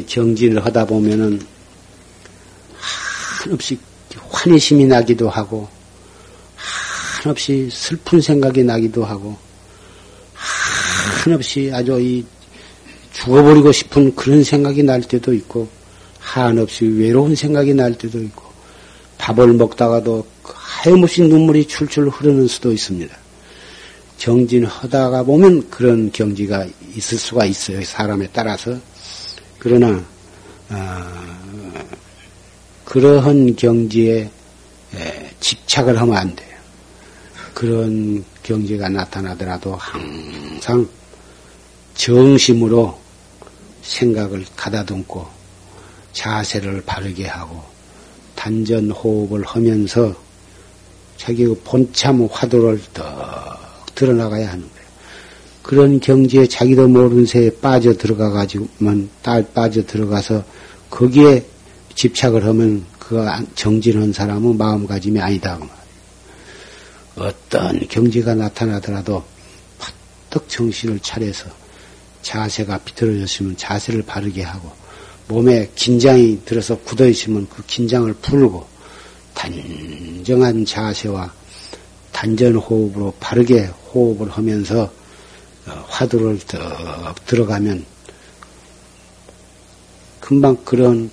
정진을 0.06 0.64
하다 0.64 0.86
보면은 0.86 1.40
한없이 3.42 3.78
환희심이 4.30 4.86
나기도 4.86 5.28
하고 5.28 5.68
한없이 7.22 7.68
슬픈 7.72 8.20
생각이 8.20 8.62
나기도 8.62 9.04
하고 9.04 9.36
한없이 11.24 11.70
아주 11.72 12.00
이 12.00 12.24
죽어버리고 13.12 13.72
싶은 13.72 14.14
그런 14.14 14.44
생각이 14.44 14.82
날 14.82 15.02
때도 15.02 15.32
있고 15.34 15.68
한없이 16.18 16.84
외로운 16.86 17.34
생각이 17.34 17.74
날 17.74 17.96
때도 17.96 18.20
있고 18.22 18.44
밥을 19.18 19.54
먹다가도 19.54 20.26
하염없이 20.44 21.22
눈물이 21.22 21.66
출출 21.66 22.08
흐르는 22.08 22.46
수도 22.46 22.72
있습니다. 22.72 23.16
정진하다가 24.18 25.22
보면 25.24 25.70
그런 25.70 26.10
경지가 26.12 26.66
있을 26.96 27.18
수가 27.18 27.44
있어요. 27.46 27.82
사람에 27.84 28.28
따라서. 28.32 28.78
그러나 29.58 30.04
어, 30.70 31.78
그러한 32.84 33.56
경지에 33.56 34.30
집착을 35.40 36.00
하면 36.00 36.16
안 36.16 36.34
돼요. 36.34 36.48
그런 37.54 38.24
경지가 38.42 38.88
나타나더라도 38.88 39.74
항상 39.76 40.88
정심으로 41.94 42.98
생각을 43.82 44.44
가다듬고 44.56 45.26
자세를 46.12 46.82
바르게 46.84 47.26
하고 47.26 47.62
단전 48.34 48.90
호흡을 48.90 49.44
하면서 49.44 50.14
자기의 51.16 51.56
본참 51.64 52.28
화두를 52.30 52.80
더 52.94 53.58
드러나가야 53.94 54.52
하는 54.52 54.60
거예요. 54.70 54.77
그런 55.62 56.00
경지에 56.00 56.46
자기도 56.46 56.88
모르는 56.88 57.26
새에 57.26 57.50
빠져 57.50 57.92
들어가 57.92 58.30
가지고만 58.30 59.10
딸 59.22 59.46
빠져 59.52 59.84
들어가서 59.84 60.44
거기에 60.90 61.44
집착을 61.94 62.44
하면 62.46 62.84
그 62.98 63.24
정진한 63.54 64.12
사람은 64.12 64.56
마음가짐이 64.56 65.20
아니다. 65.20 65.58
그 65.58 65.68
어떤 67.24 67.80
경지가 67.88 68.34
나타나더라도 68.34 69.24
파떡 69.78 70.48
정신을 70.48 71.00
차려서 71.00 71.50
자세가 72.22 72.78
비틀어졌으면 72.78 73.56
자세를 73.56 74.02
바르게 74.02 74.42
하고 74.42 74.70
몸에 75.28 75.70
긴장이 75.74 76.42
들어서 76.44 76.76
굳어 76.78 77.06
있으면 77.06 77.46
그 77.48 77.62
긴장을 77.66 78.12
풀고 78.14 78.66
단정한 79.34 80.64
자세와 80.64 81.32
단전 82.12 82.56
호흡으로 82.56 83.14
바르게 83.20 83.70
호흡을 83.92 84.30
하면서 84.30 84.82
어, 84.82 84.97
어, 85.68 85.84
화두를 85.88 86.38
들어가면 87.26 87.84
금방 90.20 90.56
그런 90.64 91.10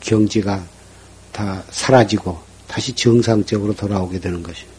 경지가 0.00 0.64
다 1.32 1.62
사라지고 1.70 2.38
다시 2.66 2.92
정상적으로 2.92 3.74
돌아오게 3.74 4.20
되는 4.20 4.42
것입니다. 4.42 4.76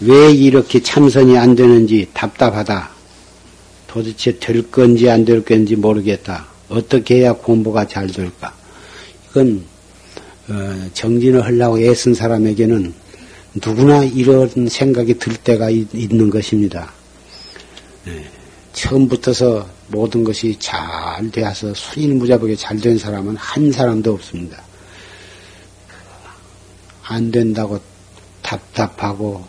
왜 0.00 0.32
이렇게 0.32 0.82
참선이 0.82 1.38
안 1.38 1.54
되는지 1.54 2.08
답답하다. 2.12 2.90
도대체 3.86 4.38
될 4.38 4.70
건지 4.70 5.08
안 5.08 5.24
될 5.24 5.44
건지 5.44 5.76
모르겠다. 5.76 6.46
어떻게 6.68 7.16
해야 7.16 7.32
공부가 7.34 7.86
잘 7.86 8.08
될까? 8.08 8.52
이건 9.32 9.64
어, 10.48 10.90
정진을 10.92 11.42
하려고 11.42 11.78
애쓴 11.78 12.12
사람에게는 12.14 12.92
누구나 13.64 14.04
이런 14.04 14.68
생각이 14.68 15.18
들 15.18 15.36
때가 15.36 15.70
있, 15.70 15.88
는 16.14 16.28
것입니다. 16.28 16.92
네. 18.04 18.24
처음부터서 18.74 19.66
모든 19.88 20.22
것이 20.24 20.56
잘 20.58 21.30
되어서 21.30 21.72
순일무자복에 21.72 22.56
잘 22.56 22.78
된 22.78 22.98
사람은 22.98 23.36
한 23.36 23.72
사람도 23.72 24.12
없습니다. 24.12 24.62
안 27.04 27.30
된다고 27.30 27.80
답답하고 28.42 29.44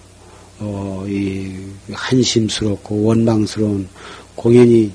어, 0.59 1.05
이 1.07 1.57
한심스럽고 1.91 3.03
원망스러운 3.03 3.89
공연히 4.35 4.91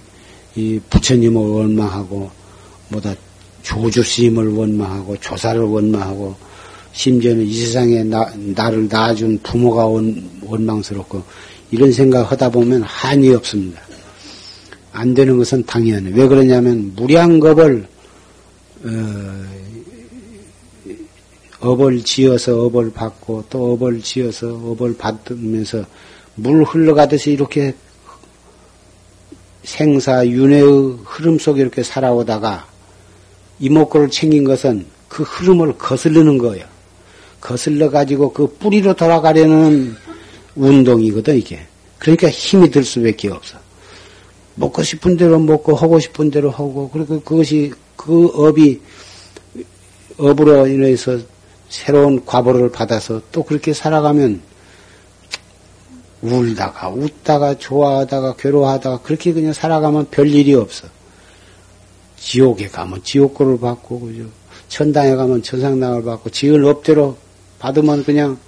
이 0.55 0.81
부처님을 0.89 1.41
원망하고 1.41 2.31
뭐다 2.89 3.15
조주 3.69 4.03
스님을 4.03 4.49
원망하고 4.49 5.19
조사를 5.19 5.61
원망하고 5.61 6.35
심지어는 6.93 7.45
이 7.45 7.53
세상에 7.53 8.03
나, 8.03 8.33
나를 8.35 8.89
낳아준 8.89 9.41
부모가 9.43 9.85
원, 9.85 10.31
원망스럽고 10.43 11.23
이런 11.71 11.93
생각 11.93 12.33
하다 12.33 12.51
보면 12.51 12.83
한이 12.83 13.29
없습니다. 13.35 13.83
안 14.93 15.13
되는 15.13 15.37
것은 15.37 15.67
당연해. 15.67 16.11
왜 16.15 16.27
그러냐면 16.27 16.95
무량겁을 16.97 17.87
어, 18.85 19.45
업을 21.61 22.03
지어서 22.05 22.65
업을 22.65 22.91
받고 22.91 23.45
또 23.51 23.75
업을 23.75 24.01
지어서 24.01 24.49
업을 24.49 24.97
받으면서 24.97 25.85
물 26.37 26.65
흘러가듯이 26.65 27.33
이렇게 27.33 27.75
생사 29.63 30.27
윤회의 30.27 31.01
흐름 31.05 31.39
속에 31.39 31.61
이렇게 31.61 31.83
살아오다가 31.83 32.78
이목구를 33.61 34.11
챙긴 34.11 34.45
것은 34.45 34.87
그 35.09 35.23
흐름을 35.23 35.79
거슬르는 35.79 36.39
거예요. 36.39 36.65
거슬러 37.41 37.91
가지고 37.91 38.33
그 38.33 38.47
뿌리로 38.59 38.95
돌아가려는 38.95 39.97
운동이거든 40.55 41.37
이게. 41.37 41.61
그러니까 41.99 42.29
힘이 42.29 42.71
들 42.71 42.85
수밖에 42.85 43.29
없어. 43.29 43.59
먹고 44.55 44.83
싶은 44.83 45.17
대로 45.17 45.39
먹고 45.39 45.75
하고 45.75 46.01
싶은 46.01 46.31
대로 46.31 46.51
하고 46.51 46.91
그리고 46.93 47.21
그것이 47.21 47.73
그 47.97 48.27
업이 48.35 48.81
업으로 50.19 50.67
인해서 50.67 51.19
새로운 51.69 52.25
과보를 52.25 52.71
받아서 52.71 53.21
또 53.31 53.45
그렇게 53.45 53.73
살아가면 53.73 54.41
울다가 56.23 56.89
웃다가 56.89 57.59
좋아하다가 57.59 58.35
괴로워하다가 58.37 59.03
그렇게 59.03 59.33
그냥 59.33 59.53
살아가면 59.53 60.09
별 60.11 60.29
일이 60.29 60.55
없어. 60.55 60.89
지옥에 62.21 62.69
가면 62.69 63.03
지옥고를 63.03 63.59
받고 63.59 64.01
그죠. 64.01 64.25
천당에 64.69 65.15
가면 65.15 65.43
천상당을 65.43 66.05
받고 66.05 66.31
지을 66.31 66.65
업대로 66.65 67.17
받으면 67.59 68.05
그냥 68.05 68.39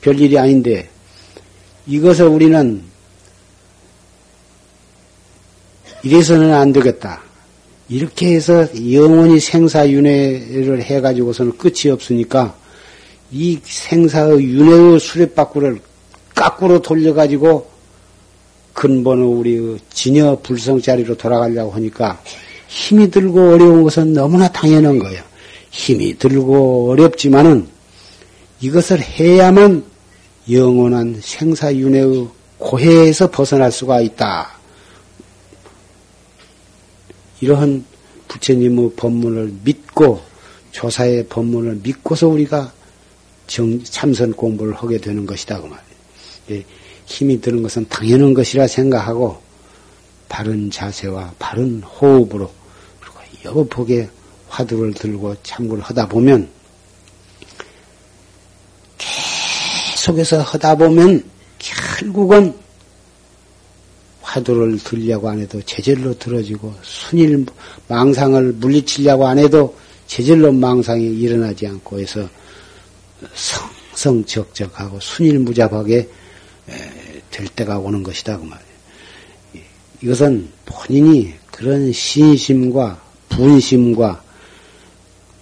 별 0.00 0.18
일이 0.18 0.38
아닌데 0.38 0.88
이것을 1.86 2.26
우리는 2.26 2.82
이래서는 6.04 6.52
안 6.52 6.72
되겠다. 6.72 7.22
이렇게 7.88 8.34
해서 8.34 8.66
영원히 8.92 9.38
생사윤회를 9.38 10.82
해가지고서는 10.82 11.58
끝이 11.58 11.90
없으니까 11.92 12.56
이 13.30 13.60
생사의 13.62 14.42
윤회의 14.42 14.98
수레바꾸를 14.98 15.80
까꾸로 16.34 16.80
돌려가지고 16.80 17.70
근본의 18.72 19.26
우리 19.26 19.78
진여 19.92 20.40
불성 20.42 20.80
자리로 20.80 21.16
돌아가려고 21.16 21.70
하니까 21.72 22.20
힘이 22.72 23.10
들고 23.10 23.52
어려운 23.52 23.82
것은 23.82 24.14
너무나 24.14 24.48
당연한 24.48 24.98
거예요. 24.98 25.22
힘이 25.70 26.16
들고 26.18 26.90
어렵지만은 26.90 27.68
이것을 28.62 28.98
해야만 28.98 29.84
영원한 30.50 31.20
생사윤회의 31.20 32.28
고해에서 32.56 33.30
벗어날 33.30 33.70
수가 33.70 34.00
있다. 34.00 34.56
이러한 37.42 37.84
부처님의 38.28 38.92
법문을 38.96 39.52
믿고 39.64 40.22
조사의 40.70 41.26
법문을 41.28 41.80
믿고서 41.82 42.28
우리가 42.28 42.72
정, 43.46 43.84
참선 43.84 44.32
공부를 44.32 44.72
하게 44.72 44.96
되는 44.96 45.26
것이다 45.26 45.60
그 45.60 45.66
말이에요. 45.66 45.82
예, 46.52 46.64
힘이 47.04 47.38
드는 47.38 47.62
것은 47.62 47.86
당연한 47.90 48.32
것이라 48.32 48.66
생각하고 48.66 49.42
바른 50.30 50.70
자세와 50.70 51.34
바른 51.38 51.82
호흡으로 51.82 52.61
여보복에 53.44 54.08
화두를 54.48 54.94
들고 54.94 55.34
참고를 55.42 55.82
하다 55.82 56.08
보면 56.08 56.48
계속해서 58.98 60.42
하다 60.42 60.76
보면 60.76 61.24
결국은 61.58 62.54
화두를 64.20 64.78
들려고 64.78 65.28
안 65.28 65.40
해도 65.40 65.60
제절로 65.62 66.18
들어지고 66.18 66.74
순일 66.82 67.46
망상을 67.88 68.52
물리치려고 68.54 69.26
안 69.26 69.38
해도 69.38 69.76
제절로 70.06 70.52
망상이 70.52 71.04
일어나지 71.04 71.66
않고 71.66 72.00
해서 72.00 72.28
성성적적하고 73.92 75.00
순일무잡하게 75.00 76.08
될 77.30 77.48
때가 77.48 77.78
오는 77.78 78.02
것이다 78.02 78.38
그 78.38 78.44
말이에요. 78.44 78.72
이것은 80.02 80.48
본인이 80.64 81.32
그런 81.50 81.92
신심과 81.92 83.11
분심과 83.36 84.22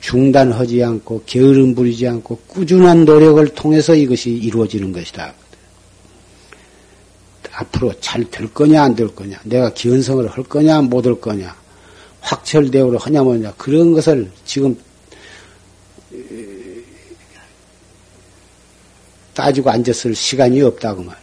중단하지 0.00 0.82
않고 0.82 1.22
게으름 1.26 1.74
부리지 1.74 2.08
않고 2.08 2.38
꾸준한 2.46 3.04
노력을 3.04 3.46
통해서 3.48 3.94
이것이 3.94 4.30
이루어지는 4.30 4.92
것이다. 4.92 5.34
앞으로 7.52 7.92
잘 8.00 8.24
될 8.30 8.52
거냐 8.54 8.82
안 8.82 8.94
될 8.94 9.08
거냐 9.14 9.38
내가 9.44 9.74
기원성을 9.74 10.26
할 10.26 10.44
거냐 10.44 10.80
못 10.80 11.04
할 11.06 11.20
거냐 11.20 11.54
확철대오를 12.22 12.98
하냐 12.98 13.22
뭐냐 13.22 13.52
그런 13.58 13.92
것을 13.92 14.30
지금 14.46 14.74
따지고 19.34 19.70
앉았을 19.70 20.14
시간이 20.14 20.62
없다고 20.62 21.02
말 21.02 21.16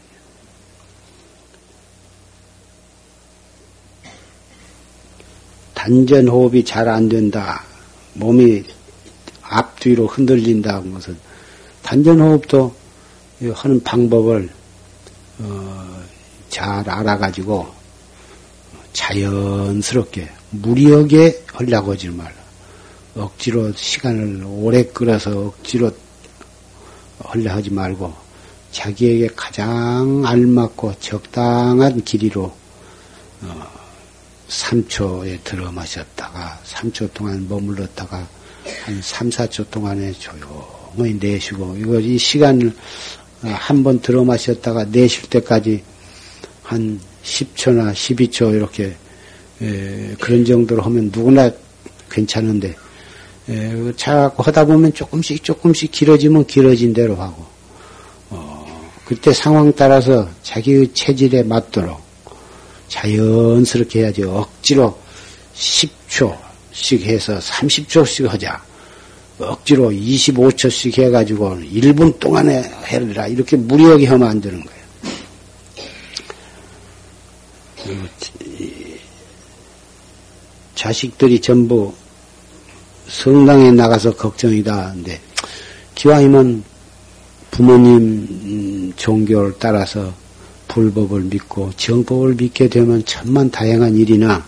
단전 5.87 6.27
호흡이 6.27 6.65
잘 6.65 6.89
안 6.89 7.07
된다. 7.07 7.63
몸이 8.15 8.61
앞뒤로 9.41 10.05
흔들린다. 10.05 10.81
것은 10.81 11.17
단전 11.81 12.19
호흡도 12.19 12.75
하는 13.53 13.81
방법을 13.81 14.49
어, 15.39 16.03
잘 16.49 16.89
알아가지고 16.89 17.67
자연스럽게 18.91 20.29
무리하게 20.49 21.43
하려고 21.53 21.93
하지 21.93 22.09
말라. 22.09 22.33
억지로 23.15 23.71
시간을 23.71 24.43
오래 24.45 24.83
끌어서 24.83 25.39
억지로 25.39 25.89
하려 27.19 27.53
하지 27.53 27.69
말고 27.69 28.13
자기에게 28.73 29.29
가장 29.37 30.23
알맞고 30.25 30.95
적당한 30.99 32.03
길이로 32.03 32.53
어, 33.43 33.76
3초에 34.49 35.43
들어 35.43 35.71
마셨다가 35.71 36.59
3초 36.65 37.13
동안 37.13 37.47
머물렀다가 37.49 38.27
한 38.85 39.01
3, 39.01 39.29
4초 39.29 39.69
동안에 39.69 40.13
조용히 40.13 41.13
내쉬고 41.19 41.75
이거 41.77 41.99
이 41.99 42.17
시간을 42.17 42.73
어, 43.43 43.49
한번 43.49 43.99
들어 44.01 44.23
마셨다가 44.23 44.85
내쉴 44.85 45.29
때까지 45.29 45.83
한 46.63 46.99
10초나 47.23 47.93
12초 47.93 48.53
이렇게 48.53 48.95
에, 49.61 50.15
그런 50.19 50.43
정도로 50.43 50.81
하면 50.83 51.11
누구나 51.13 51.51
괜찮은데 52.09 52.75
에, 53.49 53.93
자꾸 53.95 54.43
하다 54.43 54.65
보면 54.65 54.93
조금씩 54.93 55.43
조금씩 55.43 55.91
길어지면 55.91 56.47
길어진 56.47 56.93
대로 56.93 57.15
하고 57.15 57.45
어, 58.29 58.91
그때 59.05 59.33
상황 59.33 59.71
따라서 59.73 60.29
자기의 60.41 60.93
체질에 60.93 61.43
맞도록 61.43 62.06
자연스럽게 62.87 64.01
해야지 64.01 64.23
억지로 64.23 64.97
10초씩 65.55 67.01
해서 67.01 67.37
30초씩 67.39 68.27
하자. 68.27 68.65
억지로 69.39 69.91
25초씩 69.91 70.97
해가지고 70.97 71.57
1분 71.57 72.19
동안에 72.19 72.63
해라. 72.87 73.27
이렇게 73.27 73.55
무리하게 73.55 74.07
하면 74.07 74.27
안 74.27 74.41
되는 74.41 74.63
거예요. 74.63 74.77
자식들이 80.75 81.39
전부 81.39 81.93
성당에 83.07 83.71
나가서 83.71 84.15
걱정이다. 84.15 84.93
근데 84.93 85.19
기왕이면 85.95 86.63
부모님 87.51 88.93
종교를 88.95 89.55
따라서 89.59 90.13
불법을 90.67 91.21
믿고 91.21 91.71
정법을 91.77 92.35
믿게 92.35 92.67
되면 92.67 93.03
천만 93.05 93.49
다양한 93.49 93.95
일이나 93.95 94.45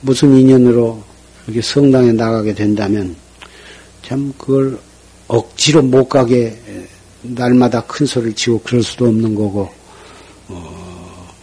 무슨 0.00 0.36
인연으로 0.36 1.02
이렇게 1.46 1.62
성당에 1.62 2.12
나가게 2.12 2.54
된다면 2.54 3.14
참 4.02 4.32
그걸 4.36 4.78
억지로 5.28 5.82
못 5.82 6.08
가게 6.08 6.58
날마다 7.22 7.80
큰 7.86 8.04
소리를 8.04 8.34
치고 8.34 8.60
그럴 8.60 8.82
수도 8.82 9.06
없는 9.06 9.34
거고 9.34 9.70
어, 10.48 11.34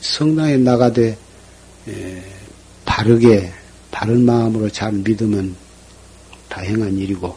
성당에 0.00 0.58
나가되 0.58 1.16
에, 1.88 2.24
바르게 2.84 3.50
바른 3.90 4.24
마음으로 4.24 4.68
잘 4.68 4.92
믿으면 4.92 5.56
다행한 6.48 6.96
일이고 6.98 7.34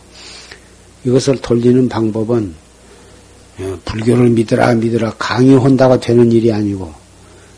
이것을 1.05 1.41
돌리는 1.41 1.89
방법은 1.89 2.53
어, 3.59 3.79
불교를 3.85 4.29
믿으라 4.29 4.73
믿으라 4.75 5.13
강요한다고 5.17 5.99
되는 5.99 6.31
일이 6.31 6.51
아니고 6.51 6.93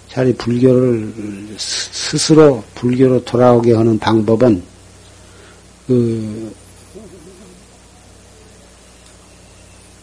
차라리 0.09 0.33
불교를 0.33 1.13
스스로 1.57 2.63
불교로 2.75 3.23
돌아오게 3.23 3.73
하는 3.73 3.99
방법은 3.99 4.63
그 5.87 6.53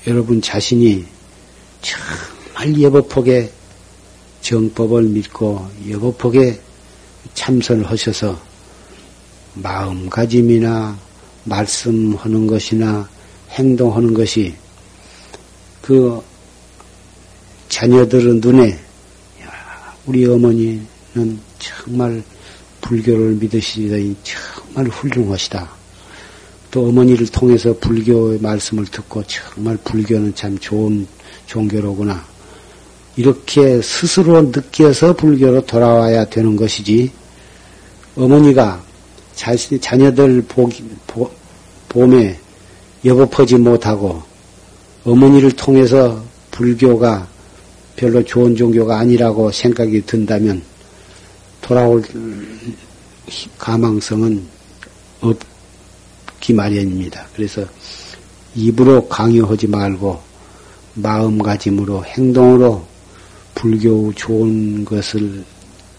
여러분 0.07 0.41
자신이 0.41 1.05
정말 1.81 2.79
예법하게 2.79 3.51
정법을 4.41 5.05
믿고 5.05 5.67
예법하게 5.87 6.61
참선을 7.35 7.89
하셔서 7.89 8.39
마음가짐이나 9.55 10.99
말씀하는 11.45 12.47
것이나 12.47 13.09
행동하는 13.53 14.15
것이 14.15 14.55
그 15.81 16.23
자녀들은 17.69 18.41
눈에 18.41 18.79
우리 20.07 20.27
어머니는 20.27 20.87
정말 21.59 22.23
불교를 22.81 23.35
믿으시더니 23.35 24.17
정말 24.23 24.89
훌륭하시다. 24.89 25.71
또 26.71 26.89
어머니를 26.89 27.27
통해서 27.29 27.75
불교의 27.79 28.41
말씀을 28.41 28.87
듣고 28.87 29.23
정말 29.25 29.77
불교는 29.85 30.35
참 30.35 30.59
좋은 30.59 31.07
종교로구나. 31.47 32.25
이렇게 33.17 33.81
스스로 33.83 34.41
느껴서 34.43 35.15
불교로 35.15 35.67
돌아와야 35.67 36.25
되는 36.25 36.57
것이지 36.57 37.11
어머니가 38.17 38.83
자신, 39.35 39.81
자녀들 39.81 40.43
보기, 40.49 40.85
보, 41.07 41.31
봄에 41.89 42.39
여법하지 43.05 43.57
못하고 43.57 44.23
어머니를 45.05 45.53
통해서 45.53 46.23
불교가 46.51 47.27
별로 47.97 48.23
좋은 48.25 48.55
종교가 48.55 48.99
아니라고 48.99 49.51
생각이 49.51 50.03
든다면 50.07 50.63
돌아올 51.61 52.03
가망성은 53.59 54.43
없기 55.21 56.53
마련입니다. 56.53 57.27
그래서 57.35 57.65
입으로 58.55 59.09
강요하지 59.09 59.67
말고 59.67 60.21
마음가짐으로 60.95 62.05
행동으로 62.05 62.85
불교 63.55 64.13
좋은 64.15 64.85
것을 64.85 65.45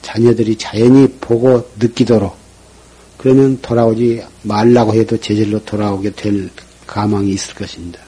자녀들이 0.01 0.57
자연히 0.57 1.07
보고 1.19 1.67
느끼도록 1.79 2.35
그러면 3.17 3.57
돌아오지 3.61 4.21
말라고 4.43 4.93
해도 4.93 5.17
제절로 5.17 5.63
돌아오게 5.63 6.11
될 6.11 6.49
가망이 6.85 7.31
있을 7.31 7.53
것입니다. 7.55 7.99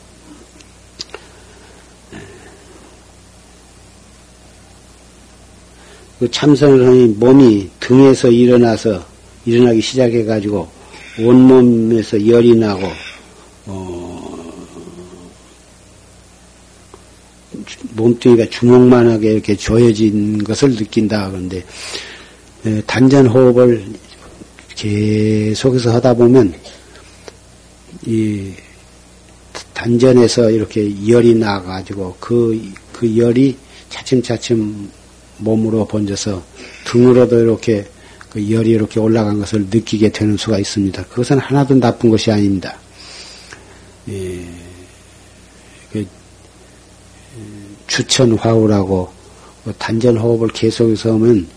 그 6.19 6.31
참선을 6.31 6.88
하니 6.88 7.07
몸이 7.07 7.69
등에서 7.79 8.29
일어나서 8.29 9.05
일어나기 9.45 9.81
시작해 9.81 10.23
가지고 10.23 10.67
온몸에서 11.19 12.25
열이 12.25 12.55
나고 12.55 12.88
어, 13.65 14.53
몸뚱이가 17.93 18.45
주먹만하게 18.49 19.33
이렇게 19.33 19.55
조여진 19.55 20.43
것을 20.43 20.75
느낀다 20.75 21.29
그런데 21.29 21.63
단전 22.85 23.27
호흡을 23.27 23.85
계속해서 24.75 25.93
하다 25.95 26.13
보면 26.13 26.53
이 28.05 28.53
단전에서 29.75 30.49
이렇게 30.49 30.89
열이 31.07 31.35
나가지고 31.35 32.15
그, 32.19 32.59
그 32.93 33.17
열이 33.17 33.55
차츰차츰 33.89 34.89
몸으로 35.38 35.85
번져서 35.85 36.41
등으로도 36.85 37.39
이렇게 37.41 37.85
그 38.29 38.49
열이 38.49 38.71
이렇게 38.71 38.99
올라간 38.99 39.38
것을 39.39 39.67
느끼게 39.69 40.09
되는 40.09 40.38
수가 40.38 40.57
있습니다. 40.57 41.03
그것은 41.03 41.38
하나도 41.39 41.75
나쁜 41.75 42.09
것이 42.09 42.31
아닙니다. 42.31 42.77
예, 44.09 44.45
그 45.91 46.07
추천화우라고 47.88 49.11
그 49.65 49.73
단전호흡을 49.77 50.49
계속해서 50.49 51.13
하면 51.13 51.47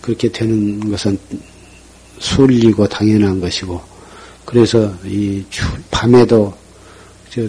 그렇게 0.00 0.30
되는 0.30 0.90
것은 0.90 1.18
순리고 2.18 2.88
당연한 2.88 3.40
것이고 3.40 3.80
그래서 4.44 4.92
이 5.04 5.44
밤에도 5.90 6.54
저 7.36 7.42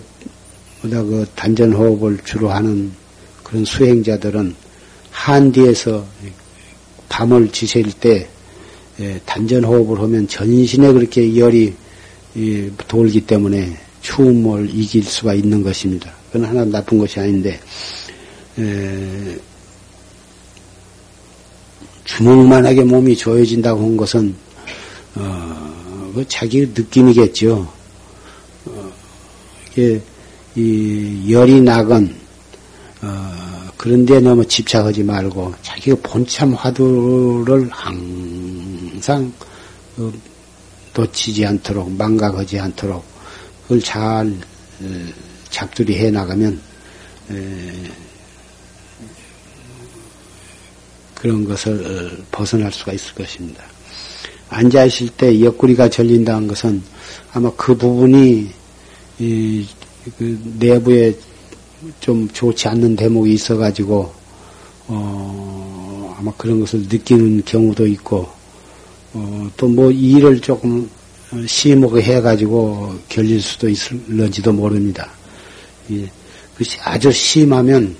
뭐다 0.81 1.01
그 1.03 1.25
단전 1.33 1.71
호흡을 1.71 2.19
주로 2.25 2.49
하는 2.49 2.91
그런 3.41 3.63
수행자들은 3.63 4.53
한디에서 5.11 6.05
밤을 7.07 7.49
지새일 7.53 7.93
때 7.93 8.27
예, 8.99 9.17
단전 9.25 9.63
호흡을 9.63 10.01
하면 10.01 10.27
전신에 10.27 10.91
그렇게 10.91 11.37
열이 11.37 11.73
돌기 12.89 13.21
때문에 13.21 13.77
추움을 14.01 14.69
이길 14.69 15.03
수가 15.05 15.33
있는 15.33 15.63
것입니다. 15.63 16.11
그건 16.31 16.49
하나 16.49 16.65
나쁜 16.65 16.97
것이 16.97 17.21
아닌데 17.21 17.57
주먹만하게 22.03 22.83
몸이 22.83 23.15
조여진다고 23.15 23.81
한 23.81 23.95
것은 23.95 24.35
어, 25.15 26.11
그 26.13 26.25
자기 26.27 26.67
느낌이겠죠. 26.75 27.76
어, 29.77 29.79
이게 29.79 30.01
이 30.55 31.31
열이 31.31 31.61
나건 31.61 32.15
어, 33.01 33.69
그런데 33.77 34.19
너무 34.19 34.45
집착하지 34.45 35.03
말고 35.03 35.53
자기가 35.61 35.97
본참 36.01 36.53
화두를 36.53 37.69
항상 37.69 39.31
어, 39.97 40.11
놓치지 40.95 41.45
않도록 41.45 41.91
망각하지 41.91 42.59
않도록 42.59 43.05
그걸 43.63 43.79
잘 43.81 44.33
어, 44.81 45.05
작두리 45.51 45.95
해 45.95 46.09
나가면 46.09 46.59
그런 51.13 51.45
것을 51.45 51.85
어, 51.85 52.23
벗어날 52.31 52.71
수가 52.71 52.93
있을 52.93 53.13
것입니다. 53.13 53.63
앉아 54.49 54.85
있을 54.85 55.09
때 55.09 55.39
옆구리가 55.39 55.89
절린다는 55.89 56.47
것은 56.47 56.81
아마 57.33 57.51
그 57.55 57.75
부분이 57.75 58.56
그 59.17 60.39
내부에 60.59 61.15
좀 61.99 62.27
좋지 62.29 62.67
않는 62.67 62.95
대목이 62.95 63.33
있어가지고 63.33 64.11
어, 64.87 66.15
아마 66.17 66.31
그런 66.37 66.59
것을 66.59 66.81
느끼는 66.83 67.43
경우도 67.45 67.85
있고 67.87 68.27
어, 69.13 69.49
또 69.57 69.67
뭐 69.67 69.91
일을 69.91 70.39
조금 70.39 70.89
심하게 71.45 72.01
해가지고 72.01 72.95
결릴 73.09 73.41
수도 73.41 73.67
있을런지도 73.67 74.53
모릅니다. 74.53 75.11
예, 75.91 76.09
아주 76.83 77.11
심하면 77.11 77.95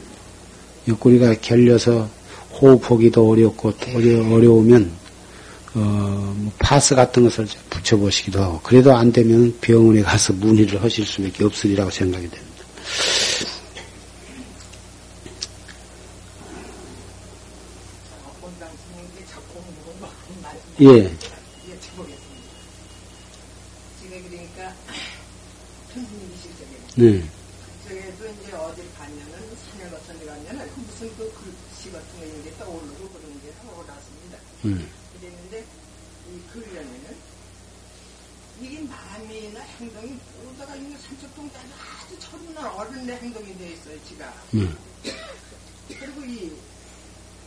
옆구리가 0.88 1.36
결려서 1.42 2.10
호흡하기도 2.54 3.30
어렵고 3.30 3.74
어려, 3.94 4.34
어려우면 4.34 4.90
어, 5.78 5.80
뭐 5.80 6.52
파스 6.58 6.96
같은 6.96 7.24
것을 7.24 7.48
붙여보시기도 7.70 8.42
하고 8.42 8.60
그래도 8.64 8.96
안 8.96 9.12
되면 9.12 9.56
병원에 9.62 10.02
가서 10.02 10.34
문의를 10.34 10.82
하실 10.82 11.06
수밖에 11.06 11.44
없으리라고 11.44 11.92
생각이 11.92 12.28
됩니다. 12.30 12.48
예. 20.80 21.12
네. 26.96 27.24
그쪽에도 27.84 28.28
이제 28.28 28.52
어딜 28.54 28.86
가면은 28.94 29.56
산에 29.56 29.90
같은 29.90 30.20
데 30.20 30.26
가면은 30.26 30.68
무슨 30.76 31.16
그 31.16 31.32
글씨 31.32 31.92
같은 31.92 32.44
게 32.44 32.52
떠오르고 32.58 33.10
그런 33.10 33.42
게 33.42 33.54
올라왔습니다. 33.70 34.38
음. 34.66 34.90
그랬는데 35.20 35.66
이 36.30 36.40
근련에는 36.54 37.18
이게 38.62 38.82
마음이나 38.82 39.62
행동이 39.62 40.18
모두가 40.44 40.76
있는 40.76 40.98
삼척동까지 40.98 42.20
철없는 42.68 42.76
어른의 42.76 43.18
행동이 43.18 43.58
되어 43.58 43.70
있어요, 43.70 44.04
지가. 44.06 44.34
음. 44.54 44.78
그리고 45.88 46.22
이 46.22 46.52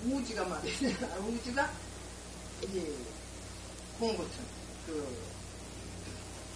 우지가 0.05 0.45
말이야. 0.45 0.73
우지가 1.19 1.71
이공 2.63 4.17
같은 4.17 4.31
그 4.87 5.17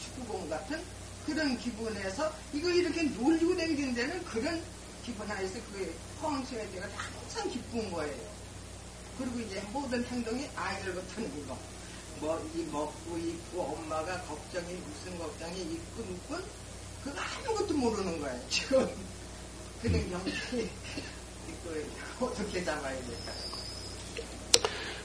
축구공 0.02 0.48
같은 0.48 0.82
그런 1.26 1.58
기분에서 1.58 2.32
이거 2.52 2.70
이렇게 2.70 3.02
놀리고 3.02 3.56
다니는 3.56 3.94
데는 3.94 4.24
그런 4.24 4.62
기분 5.04 5.30
안에서 5.30 5.58
그게 5.70 5.92
포항심의 6.20 6.70
때가 6.72 6.88
항상 6.96 7.50
기쁜 7.50 7.90
거예요. 7.90 8.34
그리고 9.18 9.38
이제 9.40 9.62
모든 9.72 10.04
행동이 10.04 10.48
아이들 10.56 10.94
같은 10.94 11.46
거. 11.46 11.56
뭐, 12.20 12.50
이 12.54 12.62
먹고 12.64 13.18
입고 13.18 13.60
엄마가 13.60 14.22
걱정이 14.22 14.72
무슨 14.72 15.18
걱정이 15.18 15.60
있고 15.62 16.02
그거 17.04 17.20
아무것도 17.20 17.74
모르는 17.74 18.20
거예요. 18.20 18.40
지금 18.48 18.88
그런 19.82 20.10
경우이 20.10 20.32
있고 21.48 22.24
어떻게 22.26 22.64
잡아야 22.64 22.94
될까요? 22.94 23.44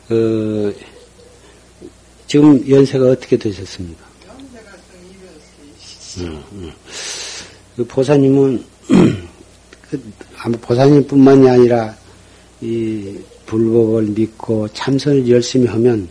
그, 0.08 0.80
지금 2.26 2.68
연세가 2.70 3.12
어떻게 3.12 3.38
되셨습니까? 3.38 4.02
연세가 4.28 4.72
좀 4.72 5.12
이런 5.12 5.40
세 5.90 6.24
음, 6.24 6.44
음. 6.54 6.74
그 7.76 7.86
보사님은, 7.86 8.64
그, 9.90 10.14
아마 10.38 10.58
보사님 10.58 11.06
뿐만이 11.06 11.50
아니라, 11.50 11.96
이, 12.62 13.20
불법을 13.46 14.04
믿고 14.04 14.68
참선을 14.70 15.28
열심히 15.30 15.68
하면 15.68 16.08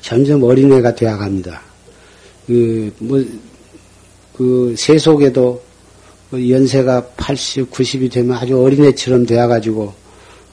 점점 0.00 0.42
어린애가 0.42 0.94
되어 0.94 1.18
갑니다. 1.18 1.60
그, 2.46 2.92
뭐, 2.98 3.22
그, 4.36 4.74
세속에도 4.76 5.62
그 6.30 6.50
연세가 6.50 7.06
80, 7.16 7.70
90이 7.70 8.12
되면 8.12 8.36
아주 8.36 8.60
어린애처럼 8.60 9.24
되어가지고, 9.24 9.94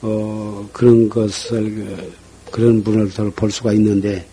어, 0.02 0.70
그런 0.72 1.10
것을, 1.10 1.76
그, 1.76 2.14
그런 2.52 2.84
분을 2.84 3.10
볼 3.32 3.52
수가 3.52 3.74
있는데, 3.74 4.26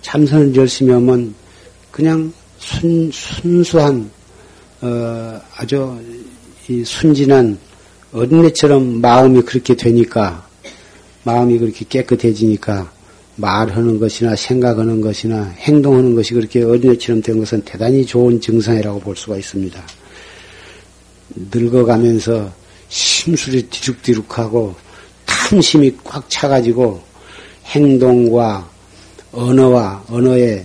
참선을 0.00 0.56
열심히 0.56 0.92
하면 0.92 1.34
그냥 1.90 2.32
순, 2.58 3.10
순수한, 3.12 4.10
어, 4.80 5.40
아주 5.56 5.98
이 6.68 6.82
순진한 6.82 7.58
어린애처럼 8.12 9.02
마음이 9.02 9.42
그렇게 9.42 9.74
되니까, 9.74 10.46
마음이 11.24 11.58
그렇게 11.58 11.84
깨끗해지니까, 11.86 12.90
말하는 13.36 13.98
것이나 13.98 14.36
생각하는 14.36 15.00
것이나 15.00 15.52
행동하는 15.58 16.14
것이 16.14 16.34
그렇게 16.34 16.62
어린애처럼 16.62 17.22
된 17.22 17.38
것은 17.38 17.62
대단히 17.62 18.06
좋은 18.06 18.40
증상이라고 18.40 19.00
볼 19.00 19.16
수가 19.16 19.36
있습니다. 19.36 19.82
늙어가면서 21.52 22.52
심술이 22.88 23.62
뒤룩뒤룩하고 23.70 24.74
탐심이 25.26 25.96
꽉 26.04 26.28
차가지고 26.30 27.02
행동과 27.66 28.68
언어와 29.32 30.04
언어에 30.08 30.64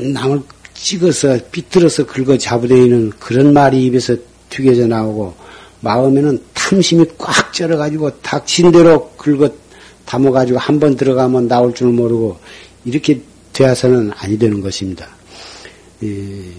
남을 0.00 0.40
찍어서 0.74 1.38
삐뚤어서 1.52 2.06
긁어 2.06 2.36
잡으려는 2.38 3.10
그런 3.18 3.52
말이 3.52 3.84
입에서 3.84 4.16
튀겨져 4.48 4.86
나오고 4.86 5.34
마음에는 5.80 6.42
탐심이 6.54 7.04
꽉 7.18 7.52
쩔어가지고 7.52 8.20
닥친 8.20 8.72
대로 8.72 9.10
긁어 9.16 9.50
담아가지고 10.06 10.58
한 10.58 10.78
번 10.80 10.96
들어가면 10.96 11.48
나올 11.48 11.74
줄 11.74 11.88
모르고 11.88 12.36
이렇게 12.84 13.20
되어서는 13.52 14.12
아니 14.14 14.38
되는 14.38 14.60
것입니다. 14.60 15.08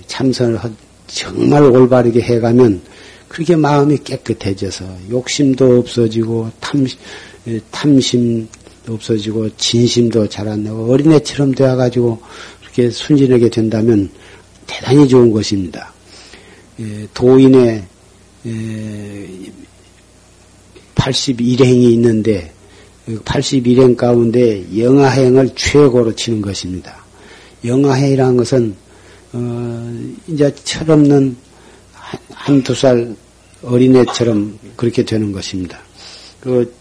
참선을 0.08 0.60
정말 1.08 1.63
올바르게 1.63 2.21
해가면 2.21 2.81
그렇게 3.27 3.55
마음이 3.55 3.97
깨끗해져서 4.03 4.86
욕심도 5.12 5.79
없어지고 5.79 6.49
탐, 6.60 6.86
탐심도 7.69 8.47
없어지고 8.88 9.49
진심도 9.58 10.27
자라나고 10.27 10.91
어린애처럼 10.91 11.53
되어가지고 11.53 12.21
그렇게 12.62 12.89
순진하게 12.89 13.49
된다면 13.49 14.10
대단히 14.65 15.08
좋은 15.08 15.31
것입니다. 15.31 15.93
도인의 17.13 17.84
81행이 20.95 21.91
있는데 21.93 22.51
81행 23.08 23.96
가운데 23.96 24.65
영아행을 24.78 25.52
최고로 25.56 26.15
치는 26.15 26.41
것입니다. 26.41 27.04
영아행이라는 27.63 28.38
것은 28.38 28.76
어, 29.34 30.08
이제 30.28 30.54
철없는 30.63 31.36
한두 32.32 32.74
살 32.74 33.15
어린애처럼 33.62 34.58
그렇게 34.76 35.04
되는 35.04 35.32
것입니다. 35.32 35.80
그 36.39 36.72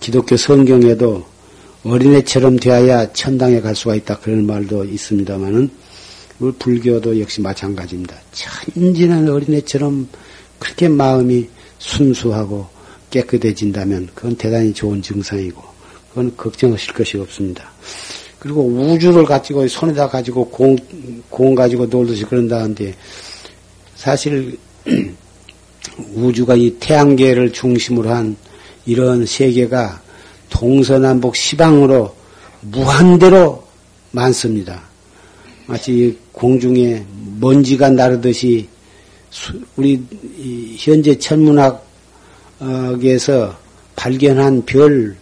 기독교 0.00 0.36
성경에도 0.36 1.24
어린애처럼 1.84 2.56
되어야 2.56 3.12
천당에 3.12 3.60
갈 3.60 3.76
수가 3.76 3.94
있다 3.94 4.18
그런 4.18 4.46
말도 4.46 4.84
있습니다만은 4.84 5.70
불교도 6.58 7.20
역시 7.20 7.40
마찬가지입니다. 7.40 8.16
천진한 8.32 9.28
어린애처럼 9.28 10.08
그렇게 10.58 10.88
마음이 10.88 11.48
순수하고 11.78 12.66
깨끗해진다면 13.10 14.08
그건 14.14 14.36
대단히 14.36 14.72
좋은 14.72 15.02
증상이고 15.02 15.62
그건 16.10 16.36
걱정하실 16.36 16.94
것이 16.94 17.18
없습니다. 17.18 17.70
그리고 18.38 18.64
우주를 18.64 19.24
가지고 19.24 19.66
손에다 19.66 20.08
가지고 20.08 20.48
공, 20.48 20.76
공 21.28 21.54
가지고 21.54 21.86
놀듯이 21.86 22.24
그런다는데 22.24 22.94
사실 23.96 24.56
우주가 26.14 26.54
이 26.54 26.70
태양계를 26.78 27.52
중심으로 27.52 28.10
한 28.10 28.36
이런 28.86 29.26
세계가 29.26 30.00
동서남북 30.50 31.36
시방으로 31.36 32.14
무한대로 32.60 33.66
많습니다. 34.12 34.82
마치 35.66 36.16
공중에 36.32 37.04
먼지가 37.40 37.90
나르듯이 37.90 38.68
우리 39.76 40.02
현재 40.78 41.18
천문학 41.18 41.87
에서 42.60 43.56
발견한 43.96 44.64
별이 44.64 45.14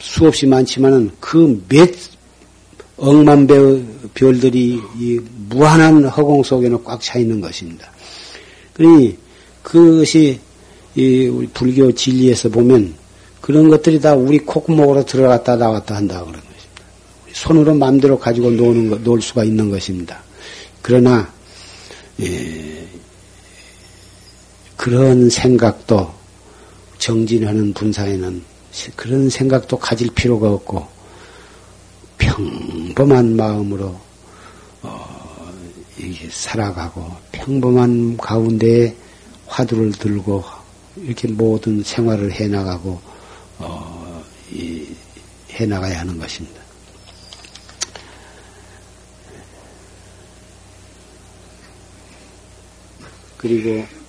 수없이 0.00 0.46
많지만은 0.46 1.10
그 1.20 1.62
몇 1.68 1.90
억만 3.00 3.46
배 3.46 3.82
별들이 4.12 4.78
무한한 5.48 6.04
허공 6.04 6.42
속에는 6.42 6.84
꽉 6.84 7.00
차 7.00 7.18
있는 7.18 7.40
것입니다. 7.40 7.90
그러니 8.74 9.16
그것이 9.62 10.38
우리 10.94 11.48
불교 11.54 11.90
진리에서 11.92 12.50
보면 12.50 12.94
그런 13.40 13.70
것들이 13.70 14.00
다 14.00 14.14
우리 14.14 14.38
콧구멍으로 14.40 15.06
들어갔다 15.06 15.56
나왔다 15.56 15.96
한다 15.96 16.20
그런 16.20 16.34
것입니다. 16.34 16.82
손으로 17.32 17.74
마음대로 17.74 18.18
가지고 18.18 18.50
노는 18.50 18.90
것, 18.90 19.02
놀 19.02 19.22
수가 19.22 19.44
있는 19.44 19.70
것입니다. 19.70 20.22
그러나 20.82 21.32
예, 22.20 22.79
그런 24.80 25.28
생각도 25.28 26.10
정진하는 26.96 27.74
분사에는 27.74 28.42
그런 28.96 29.28
생각도 29.28 29.78
가질 29.78 30.08
필요가 30.14 30.50
없고 30.50 30.88
평범한 32.16 33.36
마음으로 33.36 34.00
어, 34.80 35.52
살아가고 36.30 37.14
평범한 37.30 38.16
가운데 38.16 38.96
화두를 39.48 39.92
들고 39.92 40.42
이렇게 40.96 41.28
모든 41.28 41.82
생활을 41.82 42.32
해나가고 42.32 42.98
어, 43.58 44.24
해나가야 45.50 46.00
하는 46.00 46.18
것입니다. 46.18 46.58
그리고 53.36 53.99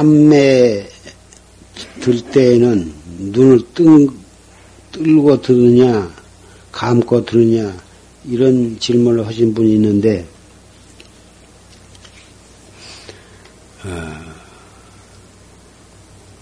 삼매 0.00 0.88
들 2.00 2.22
때에는 2.22 2.90
눈을 3.18 3.60
뜬, 3.74 4.08
뜰고 4.92 5.42
들으냐 5.42 6.10
감고 6.72 7.26
들으냐 7.26 7.76
이런 8.24 8.78
질문을 8.78 9.26
하신 9.26 9.52
분이 9.52 9.74
있는데 9.74 10.26
어, 13.84 14.16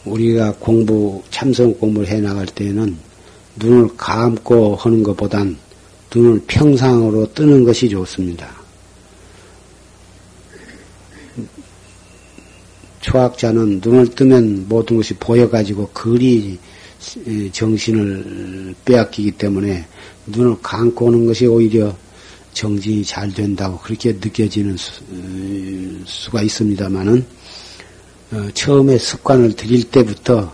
우리가 0.05 0.55
공부 0.61 1.21
참선 1.33 1.77
공부를 1.79 2.07
해 2.07 2.21
나갈 2.21 2.47
때는 2.47 2.97
눈을 3.57 3.89
감고 3.97 4.77
하는 4.77 5.03
것보단 5.03 5.59
눈을 6.15 6.43
평상으로 6.47 7.33
뜨는 7.35 7.65
것이 7.65 7.89
좋습니다. 7.89 8.58
초학자는 13.09 13.81
눈을 13.83 14.09
뜨면 14.11 14.67
모든 14.69 14.99
것이 14.99 15.15
보여가지고 15.15 15.89
글이 15.95 16.59
정신을 17.53 18.75
빼앗기기 18.85 19.31
때문에 19.33 19.87
눈을 20.27 20.57
감고 20.63 21.07
오는 21.07 21.27
것이 21.27 21.47
오히려 21.47 21.97
정진이 22.53 23.05
잘 23.05 23.33
된다고 23.33 23.79
그렇게 23.79 24.13
느껴지는 24.13 24.77
수, 24.77 26.31
가 26.31 26.43
있습니다만은 26.43 27.25
어, 28.33 28.49
처음에 28.53 28.99
습관을 28.99 29.57
들일 29.57 29.85
때부터 29.85 30.53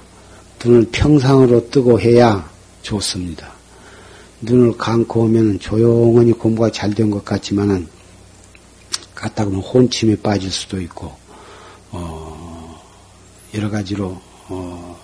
눈을 0.65 0.87
평상으로 0.93 1.71
뜨고 1.71 1.99
해야 2.01 2.49
좋습니다. 2.83 3.53
눈을 4.43 4.77
감고 4.77 5.23
오면 5.23 5.59
조용히 5.59 6.31
공부가 6.33 6.71
잘 6.71 6.95
된 6.95 7.11
것 7.11 7.25
같지만은 7.25 7.89
갔다 9.13 9.45
보면 9.45 9.61
혼침에 9.61 10.15
빠질 10.17 10.53
수도 10.53 10.81
있고 10.81 11.13
어, 11.91 12.24
여러 13.55 13.71
가지로 13.71 14.21
어, 14.49 15.01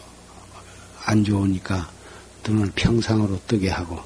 안 1.04 1.22
좋으니까 1.24 1.88
눈을 2.46 2.72
평상으로 2.74 3.38
뜨게 3.46 3.70
하고. 3.70 3.98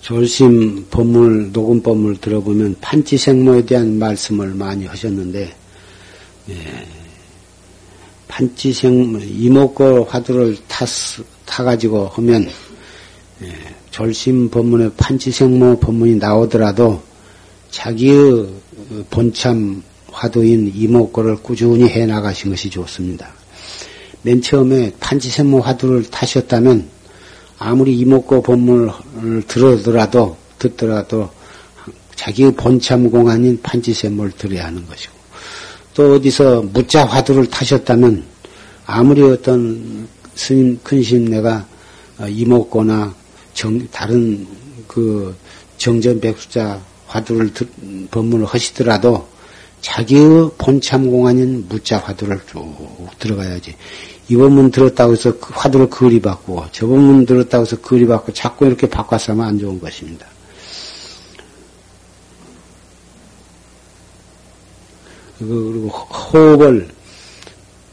졸심 0.00 0.88
법물 0.90 1.52
녹음 1.52 1.80
법물 1.80 2.16
들어보면 2.16 2.78
판치생모에 2.80 3.64
대한 3.64 3.96
말씀을 3.96 4.54
많이 4.54 4.84
하셨는데 4.84 5.54
예, 6.48 6.88
판치생 8.26 9.20
이목고 9.22 10.06
화두를 10.06 10.56
탔, 10.66 10.88
타가지고 11.46 12.08
하면 12.08 12.50
예, 13.42 13.54
졸심 13.90 14.50
법문에 14.50 14.90
판치생모 14.96 15.80
법문이 15.80 16.16
나오더라도 16.16 17.02
자기의 17.70 18.48
본참 19.10 19.82
화두인 20.10 20.72
이목고를 20.74 21.36
꾸준히 21.36 21.88
해 21.88 22.06
나가신 22.06 22.50
것이 22.50 22.70
좋습니다. 22.70 23.28
맨 24.22 24.42
처음에 24.42 24.92
판치생모 25.00 25.60
화두를 25.60 26.04
타셨다면 26.10 26.88
아무리 27.58 27.98
이목고 27.98 28.42
법문을 28.42 29.42
들어더라도 29.46 30.36
듣더라도 30.58 31.30
자기의 32.16 32.52
본참 32.52 33.10
공안인 33.10 33.60
판치생모를 33.62 34.32
들어야 34.32 34.66
하는 34.66 34.86
것이고 34.86 35.12
또 35.94 36.14
어디서 36.14 36.62
무자 36.72 37.04
화두를 37.04 37.46
타셨다면 37.46 38.24
아무리 38.86 39.22
어떤 39.22 40.08
스님 40.34 40.78
큰심 40.82 41.26
내가 41.26 41.66
이목고나 42.28 43.14
정, 43.54 43.86
다른 43.90 44.46
그 44.86 45.34
정전 45.76 46.20
백수자 46.20 46.80
화두를 47.06 47.52
듣, 47.52 47.68
법문을 48.10 48.46
하시더라도 48.46 49.28
자기의 49.80 50.50
본참 50.58 51.10
공 51.10 51.26
안인 51.26 51.66
무자 51.68 51.98
화두를 51.98 52.40
쭉 52.50 52.74
들어가야지. 53.18 53.74
이 54.28 54.36
법문 54.36 54.70
들었다고 54.70 55.12
해서 55.12 55.38
그 55.38 55.52
화두를 55.52 55.90
그리 55.90 56.20
바꾸고 56.20 56.66
저 56.70 56.86
법문 56.86 57.26
들었다고 57.26 57.62
해서 57.62 57.76
그리 57.80 58.06
바꾸고 58.06 58.32
자꾸 58.32 58.66
이렇게 58.66 58.88
바꿔서 58.88 59.32
하면 59.32 59.46
안 59.46 59.58
좋은 59.58 59.80
것입니다. 59.80 60.26
그리고 65.38 65.88
호흡을 65.88 66.88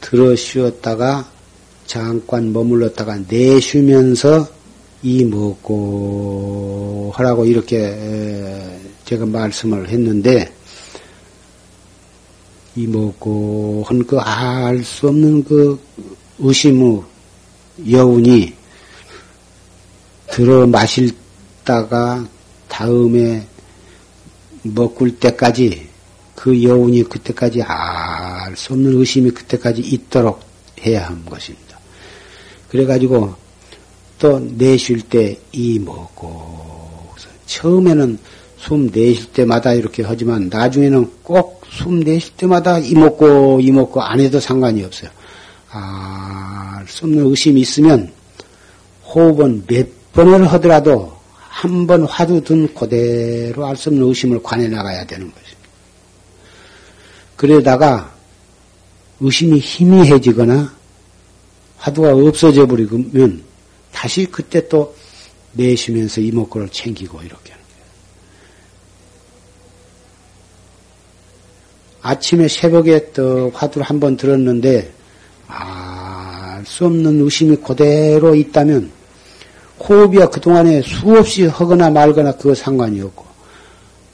들어 0.00 0.36
쉬었다가 0.36 1.28
잠깐 1.86 2.52
머물렀다가 2.52 3.20
내쉬면서 3.26 4.57
이 5.02 5.24
먹고 5.24 7.12
하라고 7.14 7.44
이렇게 7.44 8.78
제가 9.04 9.26
말씀을 9.26 9.88
했는데 9.88 10.52
이 12.76 12.86
먹고 12.86 13.84
한 13.86 14.04
그 14.06 14.18
알 14.20 14.82
수 14.84 15.08
없는 15.08 15.44
그 15.44 15.80
의심의 16.38 17.02
여운이 17.90 18.54
들어 20.30 20.66
마실다가 20.66 22.26
다음에 22.68 23.46
먹을 24.62 25.16
때까지 25.18 25.88
그 26.34 26.62
여운이 26.62 27.04
그때까지 27.04 27.62
알 27.62 28.56
수 28.56 28.72
없는 28.74 28.98
의심이 28.98 29.30
그때까지 29.30 29.80
있도록 29.82 30.40
해야 30.80 31.06
하는 31.06 31.24
것입니다. 31.24 31.78
그래가지고 32.70 33.34
또 34.18 34.40
내쉴 34.40 35.02
때 35.02 35.38
이 35.52 35.78
먹고 35.78 36.28
처음에는 37.46 38.18
숨 38.58 38.90
내쉴 38.90 39.32
때마다 39.32 39.72
이렇게 39.74 40.02
하지만 40.02 40.48
나중에는 40.48 41.10
꼭 41.22 41.58
숨 41.70 42.00
내쉴 42.00 42.32
때마다 42.36 42.78
이 42.78 42.94
먹고 42.94 43.60
이 43.60 43.70
먹고 43.70 44.00
안 44.02 44.20
해도 44.20 44.40
상관이 44.40 44.82
없어요. 44.84 45.10
알수 45.70 47.04
없는 47.04 47.26
의심이 47.26 47.60
있으면 47.60 48.10
호흡은 49.04 49.64
몇 49.66 49.86
번을 50.12 50.50
하더라도 50.52 51.12
한 51.38 51.86
번 51.86 52.04
화두 52.04 52.42
든 52.42 52.72
그대로 52.74 53.66
알 53.66 53.76
수 53.76 53.90
없는 53.90 54.06
의심을 54.08 54.42
관해 54.42 54.66
나가야 54.68 55.04
되는 55.06 55.26
거죠. 55.30 55.56
그러다가 57.36 58.12
의심이 59.20 59.58
희미해지거나 59.58 60.72
화두가 61.76 62.12
없어져 62.14 62.66
버리면 62.66 63.42
다시 63.98 64.26
그때 64.26 64.68
또 64.68 64.94
내쉬면서 65.54 66.20
이목구를 66.20 66.68
챙기고 66.68 67.20
이렇게 67.22 67.50
하는 67.50 67.64
거예요. 67.64 67.86
아침에 72.02 72.46
새벽에 72.46 73.10
또 73.12 73.50
화두를 73.52 73.84
한 73.84 73.98
번 73.98 74.16
들었는데 74.16 74.92
알 75.48 76.64
수 76.64 76.86
없는 76.86 77.20
의심이 77.22 77.56
그대로 77.56 78.34
있다면 78.34 78.90
호흡이야 79.80 80.28
그동안에 80.28 80.82
수없이 80.82 81.46
하거나 81.46 81.88
말거나 81.90 82.32
그거 82.32 82.54
상관이 82.54 83.00
없고 83.00 83.24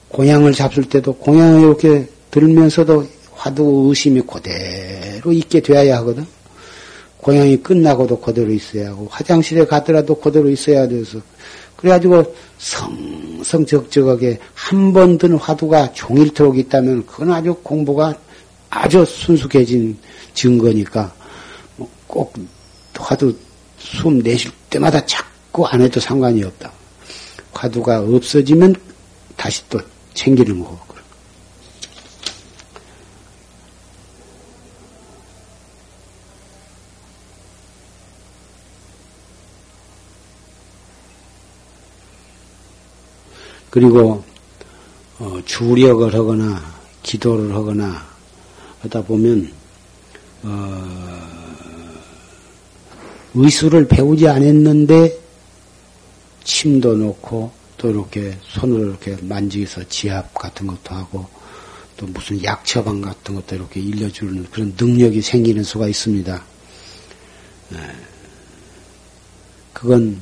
공양을 0.09 0.53
잡을 0.53 0.83
때도 0.83 1.13
공양을 1.15 1.61
이렇게 1.61 2.07
들면서도 2.31 3.07
화두 3.33 3.87
의심이 3.89 4.21
그대로 4.21 5.31
있게 5.31 5.59
되어야 5.59 5.97
하거든. 5.97 6.25
고향이 7.25 7.57
끝나고도 7.57 8.19
그대로 8.19 8.51
있어야 8.51 8.89
하고 8.89 9.07
화장실에 9.09 9.65
가더라도 9.65 10.13
그대로 10.13 10.47
있어야 10.47 10.87
돼서 10.87 11.19
그래가지고 11.75 12.35
성성적적하게 12.59 14.37
한 14.53 14.93
번 14.93 15.17
든 15.17 15.33
화두가 15.35 15.93
종일토록 15.93 16.55
있다면 16.59 17.07
그건 17.07 17.31
아주 17.31 17.55
공부가 17.63 18.13
아주 18.69 19.03
순숙해진 19.03 19.97
증거니까 20.35 21.11
꼭 22.05 22.31
화두 22.95 23.35
숨 23.79 24.19
내쉴 24.19 24.51
때마다 24.69 25.03
자꾸 25.07 25.65
안 25.65 25.81
해도 25.81 25.99
상관이 25.99 26.43
없다. 26.43 26.71
화두가 27.53 28.01
없어지면 28.01 28.75
다시 29.35 29.63
또 29.67 29.79
챙기는 30.13 30.59
거고. 30.59 30.84
그리고 43.75 44.23
어, 45.19 45.37
주력을 45.43 46.13
하거나 46.13 46.63
기도를 47.03 47.53
하거나 47.53 48.07
하다 48.79 49.03
보면 49.03 49.51
어, 50.43 51.21
의술을 53.33 53.89
배우지 53.89 54.29
않았는데 54.29 55.19
침도 56.45 56.95
놓고 56.95 57.51
또 57.75 57.89
이렇게 57.89 58.37
손으로 58.43 58.91
이렇게 58.91 59.17
만지기서 59.19 59.89
지압 59.89 60.33
같은 60.33 60.67
것도 60.67 60.95
하고 60.95 61.27
또 61.97 62.05
무슨 62.07 62.41
약 62.45 62.63
처방 62.63 63.01
같은 63.01 63.35
것도 63.35 63.57
이렇게 63.57 63.81
일려주는 63.81 64.45
그런 64.51 64.73
능력이 64.79 65.21
생기는 65.21 65.61
수가 65.63 65.89
있습니다. 65.89 66.43
네. 67.71 67.79
그건 69.73 70.17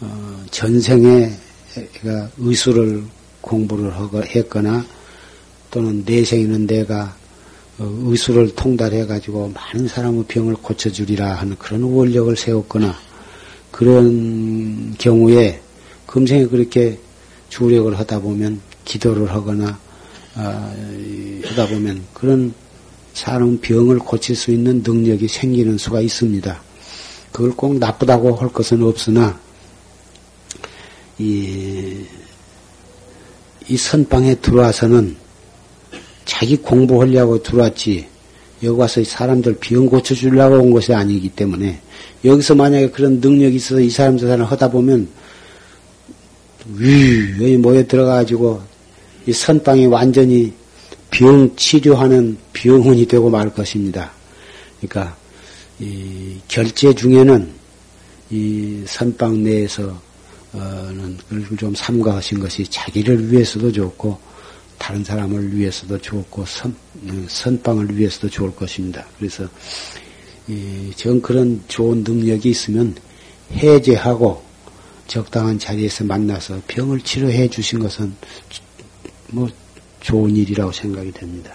어, 0.00 0.44
전생에 0.52 1.47
그러니까 1.92 2.30
의술을 2.38 3.04
공부를 3.40 3.92
했거나 4.34 4.84
또는 5.70 6.02
내생에는 6.06 6.66
내가 6.66 7.16
어, 7.78 8.02
의술을 8.06 8.54
통달해 8.54 9.06
가지고 9.06 9.52
많은 9.54 9.86
사람의 9.86 10.24
병을 10.26 10.54
고쳐주리라 10.54 11.34
하는 11.34 11.56
그런 11.58 11.82
원력을 11.84 12.34
세웠거나 12.36 12.96
그런 13.70 14.94
경우에 14.98 15.60
금생에 16.06 16.46
그렇게 16.46 16.98
주력을 17.48 17.96
하다 17.98 18.20
보면 18.20 18.60
기도를 18.84 19.30
하거나 19.30 19.78
어, 20.34 20.74
하다 21.44 21.68
보면 21.68 22.02
그런 22.14 22.52
사람 23.12 23.58
병을 23.60 23.98
고칠 23.98 24.36
수 24.36 24.50
있는 24.50 24.82
능력이 24.84 25.28
생기는 25.28 25.76
수가 25.76 26.00
있습니다. 26.00 26.60
그걸 27.32 27.50
꼭 27.52 27.78
나쁘다고 27.78 28.34
할 28.36 28.48
것은 28.48 28.82
없으나 28.82 29.38
이, 31.18 32.04
이 33.68 33.76
선방에 33.76 34.36
들어와서는 34.36 35.16
자기 36.24 36.56
공부하려고 36.56 37.42
들어왔지 37.42 38.06
여기 38.62 38.80
와서 38.80 39.02
사람들 39.02 39.56
병 39.60 39.86
고쳐주려고 39.86 40.56
온 40.56 40.70
것이 40.70 40.92
아니기 40.92 41.28
때문에 41.30 41.80
여기서 42.24 42.54
만약에 42.54 42.90
그런 42.90 43.20
능력이 43.20 43.56
있어서 43.56 43.80
이 43.80 43.90
사람 43.90 44.18
저 44.18 44.26
사람 44.26 44.46
하다 44.46 44.70
보면 44.70 45.08
위 46.76 47.32
여기 47.40 47.56
모여 47.56 47.86
들어가가지고 47.86 48.60
이 49.26 49.32
선방이 49.32 49.86
완전히 49.86 50.52
병 51.10 51.54
치료하는 51.56 52.36
병원이 52.52 53.06
되고 53.06 53.30
말 53.30 53.52
것입니다. 53.52 54.12
그러니까 54.80 55.16
이 55.80 56.36
결제 56.48 56.94
중에는 56.94 57.48
이 58.30 58.82
선방 58.86 59.42
내에서 59.42 60.00
그걸 60.52 61.56
좀 61.58 61.74
삼가하신 61.74 62.40
것이 62.40 62.64
자기를 62.64 63.30
위해서도 63.30 63.72
좋고 63.72 64.18
다른 64.78 65.04
사람을 65.04 65.54
위해서도 65.54 65.98
좋고 65.98 66.44
선, 66.46 66.74
어, 67.06 67.26
선방을 67.28 67.96
위해서도 67.96 68.30
좋을 68.30 68.54
것입니다. 68.54 69.04
그래서 69.18 69.46
이, 70.46 70.90
전 70.96 71.20
그런 71.20 71.62
좋은 71.68 72.04
능력이 72.04 72.48
있으면 72.48 72.94
해제하고 73.52 74.42
적당한 75.06 75.58
자리에서 75.58 76.04
만나서 76.04 76.62
병을 76.68 77.00
치료해 77.00 77.48
주신 77.48 77.80
것은 77.80 78.14
뭐 79.30 79.48
좋은 80.00 80.34
일이라고 80.36 80.72
생각이 80.72 81.12
됩니다. 81.12 81.54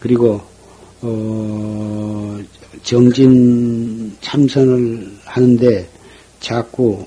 그리고 0.00 0.42
어, 1.00 2.38
정진 2.82 4.16
참선을 4.20 5.18
하는데 5.24 5.88
자꾸 6.40 7.06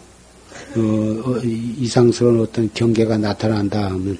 어, 0.75 0.79
어 0.79 1.39
이상스러운 1.43 2.41
어떤 2.41 2.69
경계가 2.73 3.17
나타난다 3.17 3.85
하면 3.85 4.17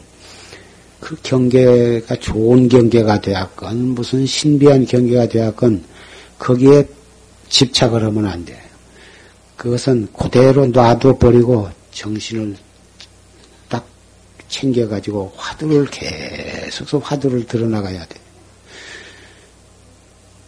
그 1.00 1.16
경계가 1.22 2.16
좋은 2.18 2.68
경계가 2.68 3.22
되었건 3.22 3.90
무슨 3.90 4.26
신비한 4.26 4.86
경계가 4.86 5.28
되었건 5.28 5.84
거기에 6.38 6.88
집착을 7.50 8.04
하면 8.04 8.26
안 8.26 8.46
돼. 8.46 8.60
그것은 9.56 10.08
그대로 10.18 10.68
놔둬 10.68 11.18
버리고 11.18 11.70
정신을 11.92 12.56
딱 13.68 13.86
챙겨 14.48 14.88
가지고 14.88 15.34
화두를 15.36 15.86
계속 15.88 17.02
화두를 17.04 17.46
드러나가야 17.46 18.06
돼. 18.06 18.20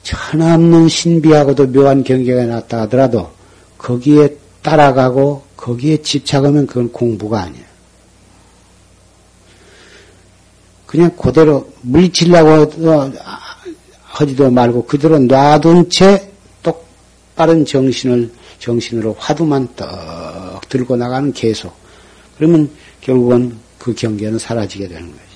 천없는 0.03 0.87
신비하고도 0.87 1.67
묘한 1.67 2.03
경계가 2.03 2.45
났다 2.45 2.81
하더라도 2.81 3.31
거기에 3.77 4.35
따라가고 4.61 5.43
거기에 5.62 5.97
집착하면 5.97 6.66
그건 6.66 6.91
공부가 6.91 7.43
아니야. 7.43 7.64
그냥 10.88 11.16
그대로 11.16 11.72
물리치려고 11.82 13.12
하지도 14.03 14.49
말고 14.49 14.88
그대로 14.88 15.20
놔둔 15.20 15.89
채 15.89 16.32
똑바른 16.64 17.64
정신을 17.64 18.32
정신으로 18.59 19.16
화두만 19.20 19.76
떡 19.76 20.68
들고 20.68 20.95
나가는 20.95 21.32
계속. 21.32 21.74
그러면 22.38 22.70
결국은 22.99 23.55
그 23.78 23.93
경계는 23.93 24.39
사라지게 24.39 24.88
되는 24.88 25.12
거죠. 25.12 25.30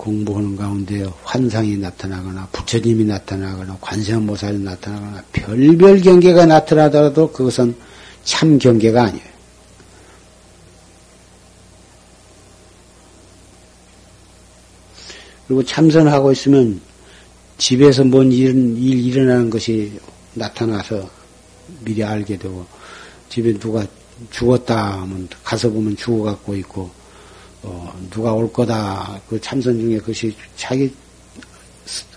공부하는 0.00 0.56
가운데 0.56 1.06
환상이 1.24 1.76
나타나거나 1.76 2.48
부처님이 2.52 3.04
나타나거나 3.04 3.76
관세음보살이 3.82 4.58
나타나거나 4.58 5.22
별별 5.30 6.00
경계가 6.00 6.46
나타나더라도 6.46 7.30
그것은 7.30 7.76
참 8.24 8.58
경계가 8.58 9.02
아니에요. 9.02 9.30
그리고 15.46 15.62
참선하고 15.64 16.32
있으면 16.32 16.80
집에서 17.58 18.02
뭔 18.04 18.32
일, 18.32 18.54
일 18.78 19.04
일어나는 19.04 19.50
것이 19.50 20.00
나타나서 20.32 21.10
미리 21.84 22.02
알게 22.02 22.38
되고 22.38 22.64
집에 23.28 23.52
누가 23.58 23.86
죽었다 24.30 25.02
하면 25.02 25.28
가서 25.44 25.68
보면 25.68 25.96
죽어갖고 25.96 26.54
있고 26.56 26.99
어, 27.62 27.92
누가 28.10 28.32
올 28.32 28.52
거다 28.52 29.20
그 29.28 29.40
참선 29.40 29.78
중에 29.78 29.98
그것이 29.98 30.34
자기 30.56 30.92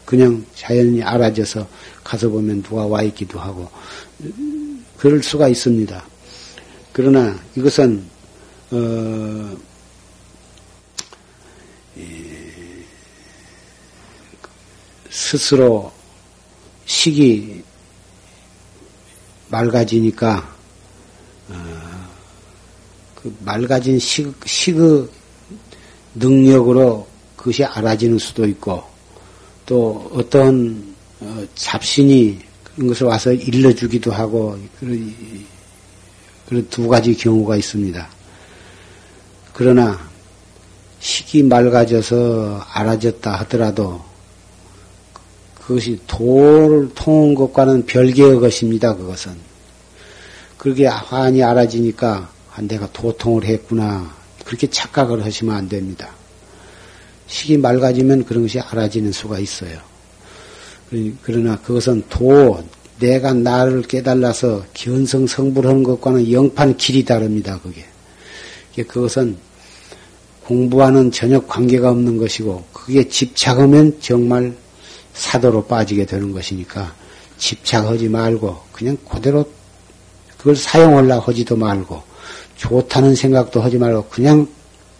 그냥 0.05 0.45
자연히 0.55 1.01
알아져서 1.01 1.67
가서 2.03 2.29
보면 2.29 2.61
누가 2.63 2.85
와 2.85 3.01
있기도 3.03 3.39
하고 3.39 3.69
그럴 4.97 5.21
수가 5.21 5.47
있습니다. 5.47 6.05
그러나 6.91 7.37
이것은 7.55 8.05
어, 8.71 9.57
스스로 15.09 15.91
식이 16.85 17.63
맑아지니까 19.49 20.55
어, 21.49 22.09
그 23.15 23.35
맑아진 23.41 23.99
식, 23.99 24.33
식의 24.45 25.07
능력으로 26.15 27.07
그것이 27.35 27.63
알아지는 27.63 28.17
수도 28.17 28.45
있고 28.45 28.83
또 29.65 30.09
어떤 30.13 30.93
어, 31.19 31.45
잡신이 31.55 32.39
그런 32.63 32.87
것을 32.87 33.07
와서 33.07 33.31
일러주기도 33.31 34.11
하고 34.11 34.57
그런, 34.79 35.15
그런 36.47 36.67
두 36.69 36.87
가지 36.87 37.15
경우가 37.15 37.55
있습니다. 37.57 38.09
그러나 39.53 39.99
식이 40.99 41.43
맑아져서 41.43 42.65
알아졌다 42.71 43.31
하더라도 43.39 44.01
그것이 45.55 45.99
도를 46.07 46.89
통한 46.95 47.35
것과는 47.35 47.85
별개의 47.85 48.39
것입니다. 48.39 48.95
그것은 48.95 49.33
그렇게 50.57 50.87
환히 50.87 51.43
알아지니까 51.43 52.29
아, 52.55 52.61
내가 52.61 52.89
도통을 52.91 53.45
했구나 53.45 54.13
그렇게 54.43 54.67
착각을 54.67 55.23
하시면 55.25 55.55
안 55.55 55.69
됩니다. 55.69 56.09
식이 57.27 57.57
맑아지면 57.57 58.25
그런 58.25 58.43
것이 58.43 58.59
알아지는 58.59 59.11
수가 59.11 59.39
있어요. 59.39 59.79
그러나 61.23 61.57
그것은 61.57 62.03
도 62.09 62.63
내가 62.99 63.33
나를 63.33 63.81
깨달아서 63.81 64.65
견성 64.73 65.25
성불하는 65.25 65.83
것과는 65.83 66.31
영판 66.31 66.77
길이 66.77 67.03
다릅니다. 67.03 67.59
그게 67.61 68.83
그것은 68.83 69.37
공부하는 70.43 71.11
전혀 71.11 71.39
관계가 71.39 71.89
없는 71.89 72.17
것이고 72.17 72.65
그게 72.73 73.07
집착하면 73.07 73.99
정말 74.01 74.53
사도로 75.13 75.65
빠지게 75.65 76.05
되는 76.05 76.31
것이니까 76.31 76.93
집착하지 77.37 78.09
말고 78.09 78.57
그냥 78.71 78.97
그대로 79.09 79.49
그걸 80.37 80.55
사용하려고 80.55 81.31
하지도 81.31 81.55
말고 81.55 82.03
좋다는 82.55 83.15
생각도 83.15 83.61
하지 83.61 83.77
말고 83.77 84.05
그냥 84.09 84.47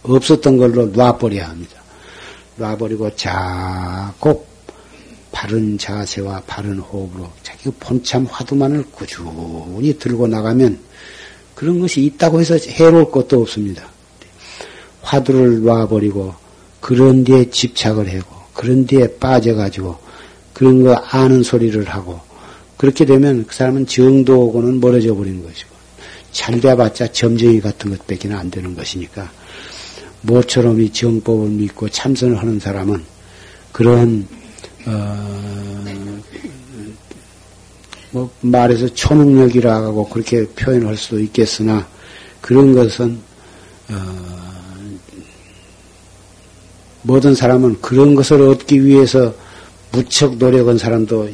없었던 0.02 0.56
걸로 0.56 0.86
놔버려야 0.86 1.48
합니다. 1.48 1.82
놔버리고 2.56 3.14
자꾸 3.16 4.44
바른 5.32 5.76
자세와 5.76 6.42
바른 6.46 6.78
호흡으로 6.78 7.28
자기 7.42 7.70
본참 7.80 8.26
화두만을 8.30 8.84
꾸준히 8.92 9.98
들고 9.98 10.28
나가면 10.28 10.78
그런 11.54 11.80
것이 11.80 12.02
있다고 12.02 12.40
해서 12.40 12.56
해로울 12.56 13.10
것도 13.10 13.40
없습니다. 13.42 13.84
화두를 15.02 15.62
놔버리고 15.64 16.34
그런 16.80 17.24
데에 17.24 17.50
집착을 17.50 18.14
하고 18.14 18.36
그런 18.52 18.86
데에 18.86 19.16
빠져가지고 19.18 19.96
그런 20.52 20.82
거 20.84 20.94
아는 20.94 21.42
소리를 21.42 21.82
하고 21.88 22.20
그렇게 22.76 23.04
되면 23.04 23.46
그 23.46 23.54
사람은 23.54 23.86
정도하고는 23.86 24.80
멀어져 24.80 25.14
버리는 25.14 25.42
것이고 25.42 25.73
잘 26.34 26.60
돼봤자 26.60 27.12
점쟁이 27.12 27.60
같은 27.60 27.96
것밖에 27.96 28.30
안 28.34 28.50
되는 28.50 28.74
것이니까 28.74 29.30
모처럼 30.22 30.80
이 30.80 30.92
정법을 30.92 31.48
믿고 31.48 31.88
참선을 31.88 32.36
하는 32.36 32.58
사람은 32.58 33.02
그런 33.72 34.26
어, 34.86 36.20
뭐 38.10 38.30
말해서 38.40 38.92
초능력이라고 38.92 40.08
그렇게 40.08 40.46
표현할 40.48 40.96
수도 40.96 41.20
있겠으나 41.20 41.86
그런 42.40 42.74
것은 42.74 43.18
어, 43.90 44.54
모든 47.02 47.34
사람은 47.34 47.80
그런 47.80 48.16
것을 48.16 48.42
얻기 48.42 48.84
위해서 48.84 49.32
무척 49.92 50.36
노력한 50.36 50.78
사람도 50.78 51.30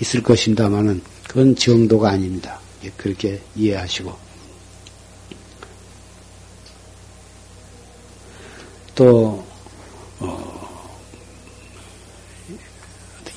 있을 0.00 0.22
것입니다만은 0.22 1.02
그건 1.28 1.54
정도가 1.54 2.10
아닙니다. 2.10 2.61
그렇게 2.96 3.40
이해하시고 3.54 4.32
또 8.94 9.44
어, 10.18 10.88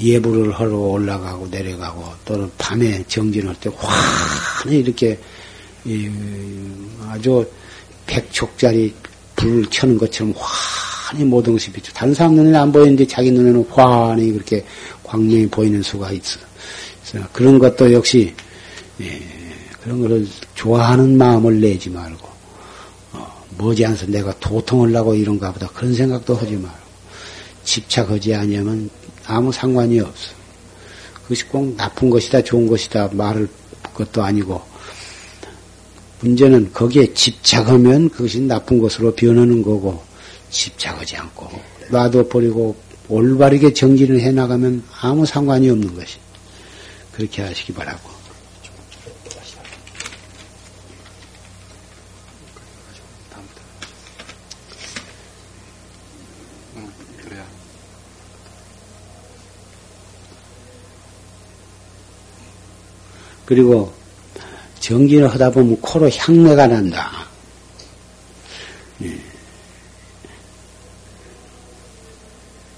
예불을 0.02 0.54
하러 0.54 0.76
올라가고 0.76 1.48
내려가고 1.48 2.04
또는 2.26 2.52
밤에 2.58 3.04
정진할 3.08 3.56
때 3.60 3.70
환히 3.76 4.80
이렇게 4.80 5.18
아주 7.08 7.50
백촉짜리 8.06 8.93
불을 9.36 9.66
켜는 9.70 9.98
것처럼 9.98 10.34
환히 10.38 11.24
모든 11.24 11.54
것이 11.54 11.72
비춰. 11.72 11.91
다른 11.93 12.14
사람 12.14 12.36
눈에는 12.36 12.60
안 12.60 12.72
보이는데 12.72 13.08
자기 13.08 13.32
눈에는 13.32 13.66
환히 13.70 14.32
그렇게 14.32 14.66
광명이 15.04 15.48
보이는 15.48 15.82
수가 15.82 16.12
있어. 16.12 16.39
그래서 17.08 17.28
그런 17.32 17.60
것도 17.60 17.93
역시 17.93 18.34
예, 19.02 19.22
그런 19.86 20.02
것을 20.02 20.28
좋아하는 20.56 21.16
마음을 21.16 21.62
내지 21.62 21.92
말고 21.92 22.28
어, 23.14 23.46
머지않아서 23.56 24.08
내가 24.08 24.34
도통을 24.40 24.96
하고 24.96 25.14
이런가 25.14 25.52
보다 25.52 25.68
그런 25.68 25.94
생각도 25.94 26.34
하지 26.34 26.54
말고 26.54 26.86
집착하지 27.64 28.34
아니하면 28.34 28.90
아무 29.28 29.52
상관이 29.52 30.00
없어. 30.00 30.34
그것이 31.22 31.46
꼭 31.46 31.76
나쁜 31.76 32.10
것이다 32.10 32.42
좋은 32.42 32.66
것이다 32.66 33.10
말을 33.12 33.48
것도 33.94 34.24
아니고 34.24 34.60
문제는 36.22 36.74
거기에 36.74 37.14
집착하면 37.14 38.10
그것이 38.10 38.42
나쁜 38.42 38.80
것으로 38.80 39.14
변하는 39.14 39.62
거고 39.62 40.02
집착하지 40.50 41.16
않고 41.18 41.48
놔둬 41.92 42.28
버리고 42.28 42.76
올바르게 43.08 43.74
정진을 43.74 44.20
해 44.20 44.32
나가면 44.32 44.84
아무 45.02 45.28
상관이 45.28 45.70
없는 45.70 45.94
것이 45.94 46.18
그렇게 47.12 47.44
하시기 47.44 47.72
바라고 47.74 48.14
그리고 63.46 63.93
정진을 64.80 65.32
하다 65.34 65.52
보면 65.52 65.80
코로 65.82 66.10
향내가 66.10 66.68
난다. 66.68 67.28
예. 69.04 69.20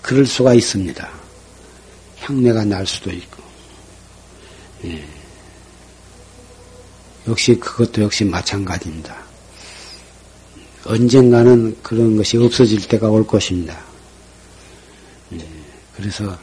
그럴 0.01 0.25
수가 0.25 0.53
있습니다. 0.53 1.09
향내가 2.19 2.63
날 2.65 2.85
수도 2.85 3.11
있고. 3.11 3.43
예. 4.85 5.05
역시 7.27 7.55
그것도 7.59 8.03
역시 8.03 8.23
마찬가지입니다. 8.23 9.17
언젠가는 10.85 11.77
그런 11.83 12.15
것이 12.15 12.37
없어질 12.37 12.87
때가 12.87 13.09
올 13.09 13.27
것입니다. 13.27 13.77
예. 15.33 15.45
그래서 15.95 16.37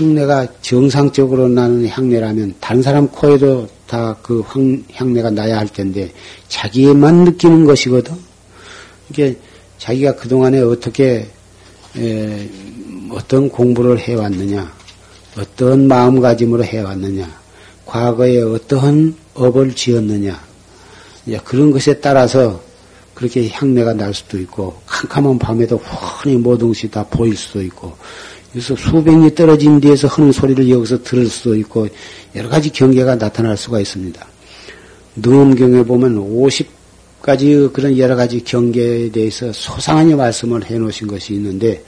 향내가 0.00 0.48
정상적으로 0.62 1.48
나는 1.48 1.86
향내라면 1.86 2.54
다른 2.60 2.82
사람 2.82 3.06
코에도 3.08 3.68
다 3.86 4.16
그 4.22 4.44
향내가 4.92 5.30
나야 5.30 5.58
할 5.58 5.66
텐데 5.66 6.12
자기만 6.48 7.24
느끼는 7.24 7.64
것이거든. 7.64 8.14
이게 9.10 9.36
자기가 9.78 10.14
그동안에 10.14 10.60
어떻게 10.60 11.28
에, 11.96 12.48
어떤 13.10 13.48
공부를 13.48 13.98
해왔느냐, 13.98 14.72
어떤 15.36 15.88
마음가짐으로 15.88 16.62
해왔느냐, 16.62 17.28
과거에 17.84 18.40
어떠한 18.42 19.16
업을 19.34 19.74
지었느냐, 19.74 20.40
그런 21.44 21.72
것에 21.72 21.94
따라서 21.94 22.62
그렇게 23.14 23.48
향내가 23.48 23.94
날 23.94 24.14
수도 24.14 24.38
있고 24.38 24.80
캄캄한 24.86 25.38
밤에도 25.40 25.76
훤히 25.76 26.36
모든 26.36 26.68
것이 26.68 26.88
다 26.88 27.04
보일 27.10 27.36
수도 27.36 27.60
있고 27.60 27.96
그래서 28.52 28.74
수백 28.74 29.16
리 29.18 29.34
떨어진 29.34 29.80
데에서 29.80 30.08
하는 30.08 30.32
소리를 30.32 30.68
여기서 30.68 31.02
들을 31.02 31.26
수도 31.26 31.54
있고 31.56 31.88
여러 32.34 32.48
가지 32.48 32.70
경계가 32.70 33.16
나타날 33.16 33.56
수가 33.56 33.80
있습니다. 33.80 34.26
능엄경에 35.16 35.84
보면 35.84 36.16
50가지 36.16 37.72
그런 37.72 37.96
여러 37.96 38.16
가지 38.16 38.42
경계에 38.42 39.10
대해서 39.10 39.52
소상하게 39.52 40.16
말씀을 40.16 40.68
해 40.68 40.78
놓으신 40.78 41.06
것이 41.06 41.34
있는데 41.34 41.82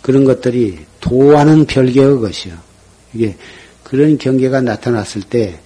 그런 0.00 0.24
것들이 0.24 0.78
도와는 1.00 1.66
별개의 1.66 2.20
것이요. 2.20 2.54
이게 3.14 3.36
그런 3.82 4.16
경계가 4.16 4.60
나타났을 4.60 5.22
때 5.22 5.58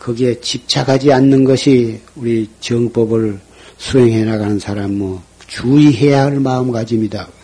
거기에 0.00 0.40
집착하지 0.40 1.12
않는 1.12 1.44
것이 1.44 2.00
우리 2.16 2.48
정법을 2.60 3.38
수행해 3.78 4.24
나가는 4.24 4.58
사람 4.58 4.98
뭐 4.98 5.22
주의해야 5.46 6.24
할 6.24 6.40
마음가짐이다. 6.40 7.35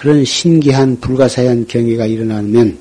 그런 0.00 0.24
신기한 0.24 0.98
불가사의한 0.98 1.66
경계가 1.66 2.06
일어나면 2.06 2.78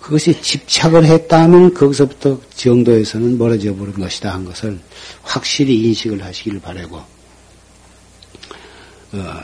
그것이 0.00 0.40
집착을 0.40 1.04
했다면 1.04 1.74
거기서부터 1.74 2.40
정도에서는 2.54 3.36
멀어져 3.36 3.76
버린 3.76 3.92
것이다 3.92 4.32
한 4.32 4.46
것을 4.46 4.78
확실히 5.20 5.82
인식을 5.82 6.24
하시기를 6.24 6.60
바라고. 6.60 6.96
어, 6.96 7.04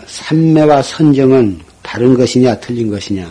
삼매와 0.06 0.80
선정은 0.80 1.60
다른 1.82 2.14
것이냐 2.14 2.58
틀린 2.60 2.90
것이냐. 2.90 3.30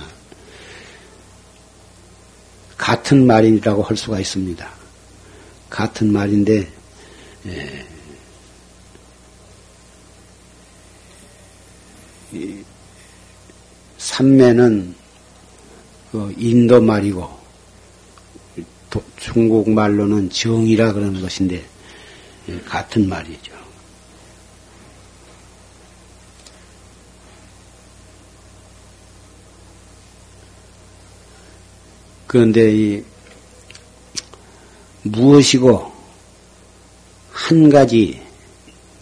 같은 2.77 3.25
말이라고 3.25 3.81
할 3.81 3.97
수가 3.97 4.19
있습니다. 4.19 4.69
같은 5.71 6.13
말인데 6.13 6.67
에, 7.47 7.83
삼매는 14.01 14.95
그 16.11 16.33
인도 16.35 16.81
말이고 16.81 17.29
중국 19.17 19.69
말로는 19.69 20.31
정이라 20.31 20.93
그러는 20.93 21.21
것인데 21.21 21.63
예, 22.49 22.59
같은 22.61 23.07
말이죠. 23.07 23.53
그런데 32.25 32.73
이 32.75 33.03
무엇이고 35.03 35.91
한 37.31 37.69
가지 37.69 38.19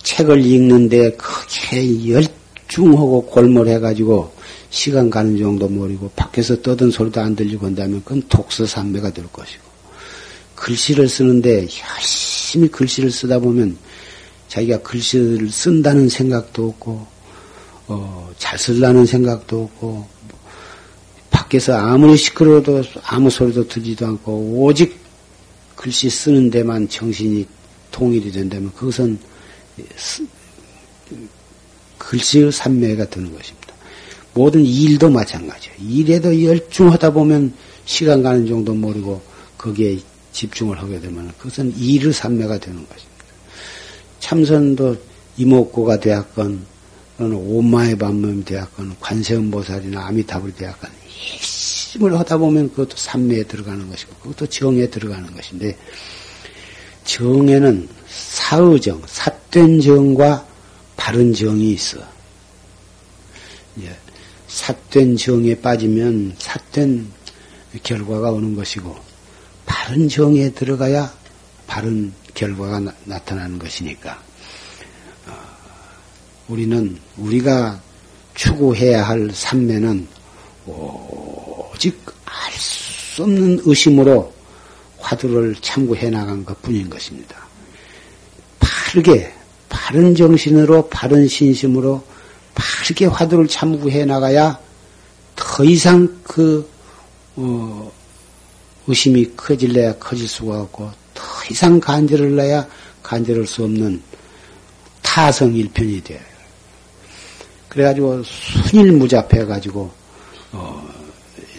책을 0.04 0.46
읽는데 0.46 1.12
크게 1.12 2.10
열중하고 2.10 3.28
골몰해가지고 3.28 4.39
시간 4.70 5.10
가는 5.10 5.38
정도 5.38 5.68
모르고 5.68 6.12
밖에서 6.16 6.62
떠든 6.62 6.92
소리도 6.92 7.22
안 7.22 7.36
들리고 7.36 7.66
한다면 7.66 8.02
그건 8.04 8.22
독서상매가 8.30 9.12
될 9.12 9.26
것이고 9.32 9.64
글씨를 10.56 11.08
쓰는데 11.08 11.68
열심히 11.96 12.68
글씨를 12.68 13.12
쓰다 13.12 13.40
보면 13.40 13.78
자기가 14.48 14.82
글씨를 14.82 15.50
쓴다는 15.50 16.10
생각도 16.10 16.70
없고 16.70 17.08
어, 17.88 18.32
잘 18.38 18.60
쓰려는 18.60 19.06
생각도 19.06 19.64
없고 19.64 20.08
밖에서 21.32 21.76
아무리 21.76 22.18
시끄러워도 22.18 22.84
아무 23.04 23.30
소리도 23.30 23.68
들리지도 23.68 24.06
않고 24.06 24.64
오직 24.64 25.00
글씨 25.76 26.10
쓰는 26.10 26.50
데만 26.52 26.88
정신이 26.90 27.48
통일이 27.92 28.32
된다면 28.32 28.72
그것은 28.76 29.18
글씨의 31.98 32.52
산매가 32.52 33.10
되는 33.10 33.34
것입니다. 33.34 33.59
모든 34.34 34.66
일도 34.66 35.10
마찬가지예요. 35.10 35.76
일에도 35.80 36.44
열중하다 36.44 37.12
보면 37.12 37.54
시간 37.86 38.22
가는 38.22 38.46
정도 38.48 38.74
모르고 38.74 39.22
거기에 39.58 40.00
집중을 40.32 40.80
하게 40.80 41.00
되면 41.00 41.32
그것은 41.38 41.76
일의 41.78 42.14
산매가 42.14 42.60
되는 42.60 42.78
것입니다. 42.88 43.10
참선도 44.20 44.96
이목구가 45.38 46.00
되었건 46.00 46.66
오마의 47.20 47.98
반mom이 47.98 48.46
되었건 48.46 48.96
관세음보살이나 49.00 50.06
아미타불이 50.08 50.56
되었건 50.56 50.90
열심을 51.34 52.18
하다 52.18 52.38
보면 52.38 52.70
그것도 52.70 52.96
산매에 52.96 53.44
들어가는 53.44 53.90
것이고 53.90 54.14
그것도 54.22 54.48
정에 54.48 54.88
들어가는 54.90 55.34
것인데 55.34 55.78
정에는 57.04 57.90
사의정, 58.08 59.02
삿된 59.06 59.82
정과 59.82 60.46
바른 60.96 61.34
정이 61.34 61.72
있어. 61.72 62.00
예. 64.60 64.74
삿된 64.90 65.18
정에 65.18 65.56
빠지면 65.56 66.36
삿된 66.38 67.08
결과가 67.84 68.32
오는 68.32 68.56
것이고 68.56 68.96
바른 69.66 70.10
정에 70.10 70.52
들어가야 70.52 71.14
바른 71.68 72.12
결과가 72.34 72.80
나, 73.06 73.20
타나는 73.20 73.60
것이니까 73.60 74.22
어, 75.28 75.34
우리는 76.48 76.98
우리가 77.18 77.82
추구해야 78.36 79.08
할 79.08 79.30
삼매는 79.32 80.08
오직 80.66 82.00
알 82.26 82.54
수 82.54 83.24
없는 83.24 83.62
의심으로 83.66 84.34
화두를 84.98 85.56
참고해 85.62 86.10
나간 86.10 86.46
것 86.46 86.62
뿐인 86.62 86.90
것입니다. 86.90 87.36
바르게 88.60 89.34
바른 89.68 90.16
정신으로 90.16 90.88
바른 90.88 91.28
신심으로 91.28 92.02
바르게 92.56 93.06
화두를 93.06 93.48
참고해 93.48 94.06
나가야 94.06 94.60
더 95.36 95.64
이상 95.64 96.20
그, 96.24 96.70
어, 97.36 97.92
의심이 98.88 99.36
커질래야 99.36 99.98
커질 99.98 100.28
수가 100.28 100.62
없고 100.62 100.92
더 101.14 101.24
이상 101.52 101.80
간절을 101.80 102.36
놔야 102.36 102.68
간절할 103.04 103.46
수 103.46 103.64
없는 103.64 104.02
타성일편이 105.02 106.04
돼요. 106.04 106.20
그래가지고 107.70 108.24
순일무잡해가지고 108.24 109.92
어, 110.52 110.90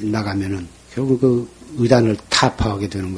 나가면은 0.00 0.68
결국 0.92 1.20
그 1.20 1.48
의단을 1.78 2.16
타파하게 2.28 2.88
되는. 2.88 3.16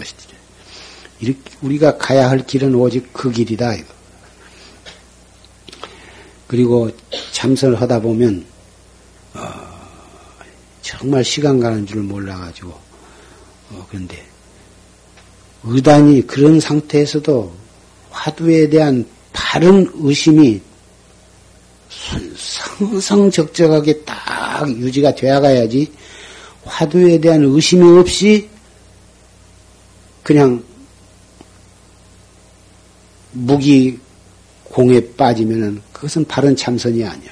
이렇게 1.21 1.41
우리가 1.63 1.97
가야 1.97 2.29
할 2.29 2.47
길은 2.47 2.75
오직 2.75 3.13
그 3.13 3.31
길이다. 3.31 3.75
이거. 3.75 4.02
그리고 6.53 6.91
참선을 7.31 7.81
하다 7.81 8.01
보면 8.01 8.45
어, 9.33 9.41
정말 10.83 11.25
시간 11.25 11.59
가는 11.59 11.87
줄 11.87 12.03
몰라가지고 12.03 12.69
어, 13.71 13.87
그런데 13.89 14.23
의단이 15.65 16.27
그런 16.27 16.61
상태에서도 16.61 17.55
화두에 18.11 18.69
대한 18.69 19.07
바른 19.33 19.91
의심이 19.95 20.61
성성적적하게 22.37 24.03
딱 24.05 24.69
유지가 24.69 25.15
되어 25.15 25.41
가야지 25.41 25.91
화두에 26.65 27.19
대한 27.19 27.45
의심이 27.45 27.99
없이 27.99 28.47
그냥 30.23 30.63
무기 33.31 33.99
공에 34.65 35.01
빠지면은 35.17 35.81
그것은 36.03 36.25
바른 36.25 36.57
참선이 36.57 37.05
아니야. 37.05 37.31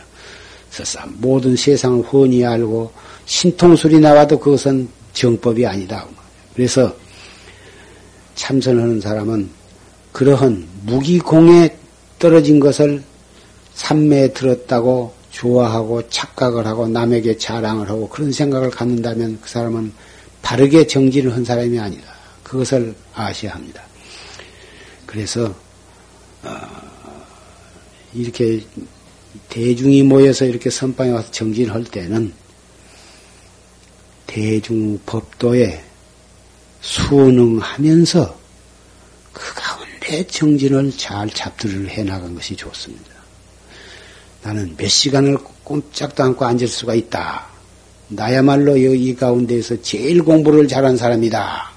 그래서 0.73 1.01
모든 1.15 1.57
세상을 1.57 2.05
훤히 2.05 2.45
알고 2.45 2.93
신통술이 3.27 3.99
나와도 3.99 4.39
그것은 4.39 4.89
정법이 5.13 5.67
아니다. 5.67 6.07
그래서 6.55 6.95
참선하는 8.37 9.01
사람은 9.01 9.51
그러한 10.13 10.69
무기공에 10.85 11.77
떨어진 12.21 12.61
것을 12.61 13.03
삼매에 13.75 14.35
들었다고 14.35 15.15
좋아하고 15.33 16.09
착각을 16.09 16.65
하고 16.65 16.87
남에게 16.87 17.39
자랑을 17.39 17.89
하고 17.89 18.09
그런 18.09 18.31
생각을 18.31 18.71
갖는다면 18.71 19.39
그 19.43 19.49
사람은 19.49 19.93
바르게 20.43 20.87
정진을 20.87 21.35
한 21.35 21.45
사람이 21.45 21.77
아니다. 21.77 22.15
그것을 22.45 22.95
아셔야 23.15 23.53
합니다. 23.53 23.83
그래서 25.07 25.53
어, 26.45 26.90
이렇게 28.15 28.65
대중이 29.49 30.03
모여서 30.03 30.45
이렇게 30.45 30.71
선방에 30.71 31.11
와서 31.11 31.31
정진할 31.31 31.85
때는 31.85 32.33
대중 34.27 34.99
법도에 35.07 35.83
수능하면서 36.81 38.39
그 39.33 39.55
가운데 39.55 40.27
정진을 40.27 40.93
잘 40.97 41.29
잡들을 41.31 41.89
해나간 41.89 42.35
것이 42.35 42.57
좋습니다. 42.57 43.11
나는 44.43 44.75
몇 44.77 44.89
시간을 44.89 45.39
꼼짝도 45.65 46.23
않고 46.25 46.45
앉을 46.45 46.67
수가 46.67 46.95
있다. 46.95 47.47
나야말로 48.09 48.77
이 48.77 49.15
가운데에서 49.15 49.83
제일 49.83 50.23
공부를 50.23 50.67
잘한 50.67 50.97
사람이다. 50.97 51.71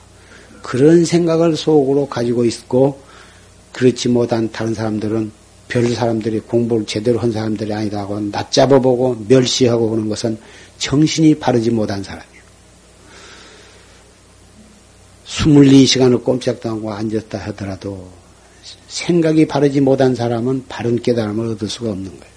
그런 0.61 1.05
생각을 1.05 1.55
속으로 1.55 2.07
가지고 2.07 2.45
있고, 2.45 3.03
그렇지 3.71 4.09
못한 4.09 4.51
다른 4.51 4.73
사람들은 4.73 5.31
별 5.73 5.87
사람들이 5.87 6.39
공부를 6.41 6.85
제대로 6.85 7.17
한 7.17 7.31
사람들이 7.31 7.73
아니다고 7.73 8.19
낮잡아 8.19 8.77
보고 8.77 9.15
멸시하고 9.27 9.89
그런 9.89 10.07
것은 10.07 10.37
정신이 10.77 11.39
바르지 11.39 11.71
못한 11.71 12.03
사람이에요. 12.03 12.43
24시간을 15.25 16.23
꼼짝도 16.23 16.69
않고 16.69 16.93
앉았다 16.93 17.39
하더라도 17.39 18.07
생각이 18.87 19.47
바르지 19.47 19.81
못한 19.81 20.13
사람은 20.13 20.65
바른 20.69 21.01
깨달음을 21.01 21.47
얻을 21.53 21.67
수가 21.67 21.89
없는 21.89 22.19
거예요. 22.19 22.33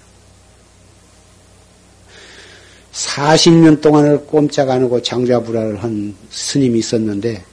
40년 2.91 3.81
동안을 3.81 4.25
꼼짝 4.25 4.71
안 4.71 4.81
하고 4.81 4.99
장자불화를 4.99 5.83
한 5.83 6.15
스님이 6.31 6.79
있었는데 6.79 7.43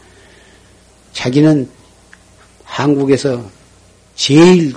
자기는 1.13 1.69
한국에서 2.63 3.45
제일 4.15 4.73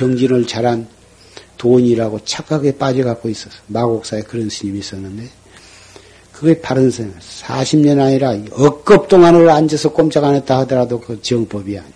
정진을 0.00 0.46
잘한 0.46 0.88
돈이라고 1.58 2.24
착각에 2.24 2.78
빠져갖고 2.78 3.28
있었어. 3.28 3.54
마곡사에 3.66 4.22
그런 4.22 4.48
스님이 4.48 4.78
있었는데, 4.78 5.28
그게 6.32 6.58
바른 6.58 6.90
생 6.90 7.14
40년 7.18 8.00
아니라 8.00 8.34
억겁 8.52 9.08
동안을 9.08 9.50
앉아서 9.50 9.92
꼼짝 9.92 10.24
안 10.24 10.34
했다 10.36 10.60
하더라도 10.60 10.98
그 10.98 11.20
정법이 11.20 11.76
아니야. 11.76 11.92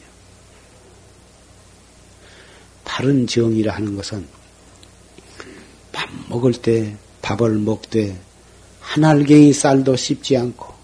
바른 2.85 3.27
정이라 3.27 3.75
하는 3.75 3.97
것은 3.97 4.27
밥 5.91 6.11
먹을 6.29 6.53
때 6.53 6.97
밥을 7.23 7.53
먹되 7.53 8.15
한 8.81 9.03
알갱이 9.03 9.55
쌀도 9.55 9.97
씹지 9.97 10.37
않고 10.37 10.75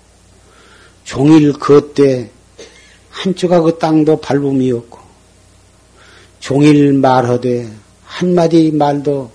종일 1.04 1.52
걷되 1.52 2.30
한 3.10 3.34
조각 3.34 3.78
땅도 3.78 4.22
밟음이 4.22 4.72
없고 4.72 4.99
종일 6.40 6.94
말하되 6.94 7.70
한마디 8.02 8.72
말도 8.72 9.30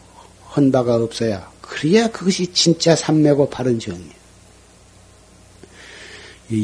헌 0.56 0.72
바가 0.72 0.96
없어야 0.96 1.50
그래야 1.62 2.10
그것이 2.10 2.52
진짜 2.54 2.96
삼매고 2.96 3.50
바른 3.50 3.80
정이에요. 3.80 4.16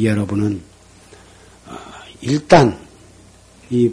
여러분은 0.04 0.62
어, 1.68 1.78
일단 2.22 2.78
이 3.70 3.92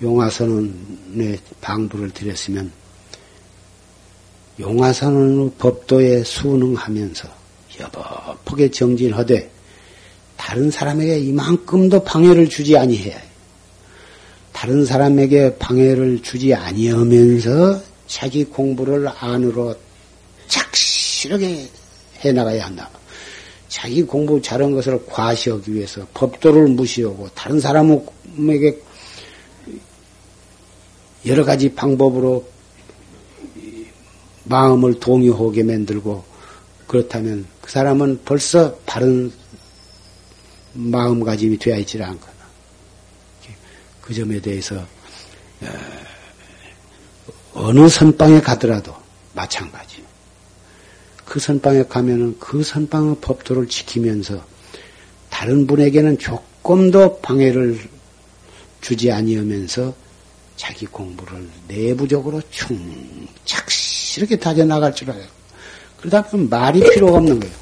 용화선언의 0.00 1.38
방부를 1.60 2.10
드렸으면 2.10 2.72
용화선언의 4.58 5.52
법도에 5.58 6.24
순응하면서 6.24 7.28
여법하게 7.80 8.70
정진하되 8.70 9.50
다른 10.36 10.70
사람에게 10.70 11.18
이만큼도 11.20 12.02
방해를 12.04 12.48
주지 12.48 12.76
아니해야 12.76 13.16
해. 13.16 13.31
다른 14.52 14.84
사람에게 14.84 15.56
방해를 15.58 16.22
주지 16.22 16.54
아니하면서 16.54 17.82
자기 18.06 18.44
공부를 18.44 19.08
안으로 19.08 19.74
착실하게 20.46 21.68
해 22.24 22.32
나가야 22.32 22.66
한다. 22.66 22.90
자기 23.68 24.02
공부 24.02 24.40
잘한 24.40 24.72
것을 24.72 25.04
과시하기 25.06 25.72
위해서 25.72 26.06
법도를 26.12 26.68
무시하고 26.68 27.28
다른 27.34 27.58
사람에게 27.58 28.78
여러 31.24 31.44
가지 31.44 31.72
방법으로 31.72 32.46
마음을 34.44 35.00
동요하게 35.00 35.62
만들고 35.62 36.22
그렇다면 36.86 37.46
그 37.62 37.70
사람은 37.70 38.20
벌써 38.24 38.76
바른 38.84 39.32
마음가짐이 40.74 41.58
되어 41.58 41.78
있지 41.78 42.02
않고 42.02 42.31
그 44.12 44.16
점에 44.16 44.40
대해서 44.42 44.86
어느 47.54 47.88
선방에 47.88 48.42
가더라도 48.42 48.94
마찬가지. 49.32 50.02
그 51.24 51.40
선방에 51.40 51.84
가면은 51.84 52.36
그 52.38 52.62
선방의 52.62 53.16
법도를 53.22 53.68
지키면서 53.68 54.44
다른 55.30 55.66
분에게는 55.66 56.18
조금도 56.18 57.20
방해를 57.20 57.80
주지 58.82 59.10
아니하면서 59.10 59.94
자기 60.56 60.84
공부를 60.84 61.48
내부적으로 61.68 62.42
충착실하게 62.50 64.38
다져나갈 64.40 64.94
줄 64.94 65.10
알아요. 65.10 65.24
그러다 65.96 66.24
보면 66.28 66.50
말이 66.50 66.80
필요가 66.80 67.16
없는 67.16 67.40
거예요. 67.40 67.54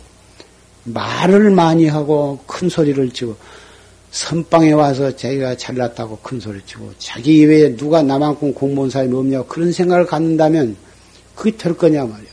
말을 0.83 1.51
많이 1.53 1.87
하고 1.87 2.43
큰 2.49 2.69
소리를 2.69 3.09
치고 3.11 3.37
선방에 4.11 4.73
와서 4.73 5.15
자기가 5.15 5.57
잘났다고 5.57 6.19
큰 6.23 6.41
소리 6.41 6.61
치고 6.67 6.93
자기 6.99 7.39
이외에 7.39 7.77
누가 7.77 8.03
나만큼 8.03 8.53
공무원 8.55 8.91
사람이 8.91 9.15
없냐고 9.15 9.47
그런 9.47 9.73
생각을 9.73 10.07
갖는다면 10.07 10.77
그게 11.35 11.57
될 11.57 11.77
거냐 11.77 12.05
말이야. 12.05 12.31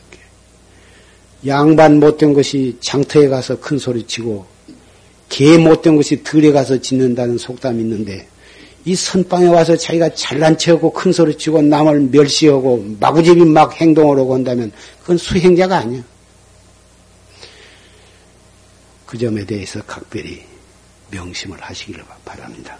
양반 1.46 2.00
못된 2.00 2.34
것이 2.34 2.76
장터에 2.80 3.28
가서 3.28 3.60
큰 3.60 3.78
소리 3.78 4.04
치고 4.06 4.44
개 5.28 5.56
못된 5.56 5.96
것이 5.96 6.22
들에 6.24 6.50
가서 6.50 6.80
짖는다는 6.80 7.38
속담이 7.38 7.80
있는데 7.82 8.26
이 8.84 8.94
선방에 8.94 9.46
와서 9.46 9.76
자기가 9.76 10.14
잘난 10.14 10.58
척하고 10.58 10.92
큰 10.92 11.12
소리 11.12 11.36
치고 11.36 11.62
남을 11.62 12.08
멸시하고 12.10 12.96
마구잡이 12.98 13.44
막 13.44 13.80
행동을 13.80 14.18
하고 14.18 14.34
한다면 14.34 14.72
그건 15.02 15.18
수행자가 15.18 15.78
아니야. 15.78 16.02
그 19.06 19.16
점에 19.16 19.44
대해서 19.44 19.80
각별히 19.86 20.42
명심을 21.10 21.60
하시기를 21.62 22.04
바랍니다. 22.24 22.78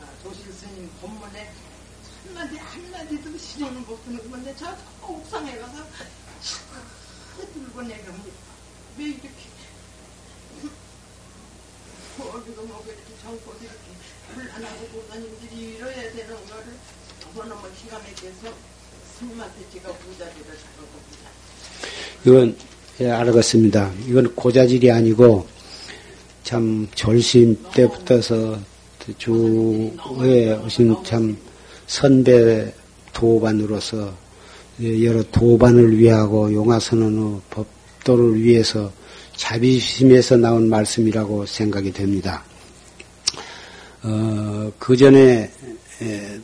아, 0.00 0.08
한마디 2.26 2.56
한마디도 2.56 3.36
신용을 3.36 3.80
못 3.82 4.02
듣는 4.04 4.30
건데 4.30 4.54
저 4.58 4.74
옥상에 5.02 5.58
가서 5.58 5.84
들고 7.42 7.82
내려옵니다. 7.82 8.36
왜 8.98 9.04
이렇게 9.04 9.28
어디가 12.18 12.62
뭐 12.62 12.82
이렇게 12.86 13.02
정고 13.22 13.52
이렇게 13.60 13.76
불안하고 14.34 14.86
보사님들이 14.86 15.74
이뤄야 15.76 16.12
되는 16.12 16.28
거를 16.46 16.64
너무너무 17.34 17.62
기가 17.80 17.98
막혀서 17.98 18.54
스님한테 19.18 19.66
제가 19.72 19.92
부자리를 19.92 20.44
잡아봅니다. 20.44 21.30
이건 22.24 22.56
예, 23.00 23.10
알겠습니다. 23.10 23.92
이건 24.08 24.34
고자질이 24.34 24.90
아니고 24.90 25.46
참 26.44 26.88
절심 26.94 27.60
때부터서 27.74 28.58
주에 29.18 30.52
오신 30.54 31.04
참 31.04 31.36
선배 31.86 32.72
도반으로서 33.12 34.23
여러 34.82 35.22
도반을 35.30 35.96
위하고 35.96 36.52
용화선언의 36.52 37.40
법도를 37.50 38.42
위해서 38.42 38.90
자비심에서 39.36 40.36
나온 40.36 40.68
말씀이라고 40.68 41.46
생각이 41.46 41.92
됩니다. 41.92 42.42
어, 44.02 44.70
그 44.78 44.96
전에도 44.96 45.50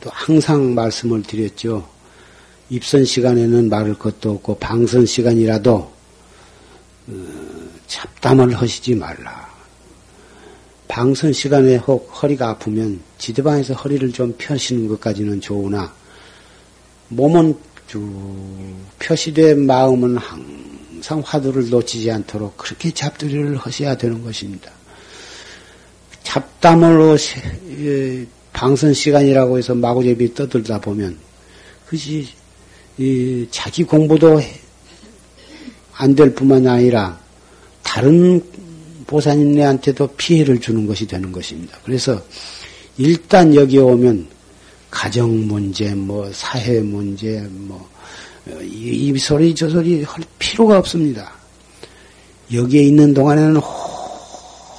항상 0.05 0.73
말씀을 0.73 1.23
드렸죠. 1.23 1.87
입선 2.69 3.03
시간에는 3.03 3.69
말할 3.69 3.95
것도 3.95 4.31
없고 4.31 4.57
방선 4.57 5.05
시간이라도 5.05 5.91
어, 7.07 7.13
잡담을 7.87 8.53
하시지 8.53 8.95
말라. 8.95 9.51
방선 10.87 11.33
시간에 11.33 11.77
혹 11.77 12.09
허리가 12.21 12.49
아프면 12.49 12.99
지대방에서 13.17 13.73
허리를 13.73 14.11
좀 14.11 14.33
펴시는 14.37 14.87
것까지는 14.87 15.39
좋으나 15.39 15.93
몸은 17.09 17.55
쭉 17.91 18.77
표시된 18.99 19.65
마음은 19.65 20.15
항상 20.15 21.21
화두를 21.25 21.69
놓치지 21.69 22.09
않도록 22.09 22.55
그렇게 22.55 22.89
잡두리를 22.91 23.57
하셔야 23.57 23.97
되는 23.97 24.23
것입니다. 24.23 24.71
잡담으로 26.23 27.17
방선 28.53 28.93
시간이라고 28.93 29.57
해서 29.57 29.75
마구잡이 29.75 30.33
떠들다 30.33 30.79
보면 30.79 31.17
그것이 31.85 32.29
자기 33.51 33.83
공부도 33.83 34.41
안 35.93 36.15
될 36.15 36.33
뿐만 36.33 36.65
아니라 36.67 37.19
다른 37.83 38.41
보살님네한테도 39.05 40.07
피해를 40.15 40.61
주는 40.61 40.87
것이 40.87 41.05
되는 41.07 41.33
것입니다. 41.33 41.77
그래서 41.83 42.23
일단 42.97 43.53
여기 43.53 43.77
오면 43.79 44.27
가정 44.91 45.47
문제, 45.47 45.95
뭐 45.95 46.29
사회 46.33 46.81
문제, 46.81 47.39
뭐이 48.45 49.17
소리 49.17 49.55
저 49.55 49.69
소리 49.69 50.03
할 50.03 50.23
필요가 50.37 50.77
없습니다. 50.77 51.31
여기에 52.53 52.83
있는 52.83 53.13
동안에는 53.13 53.61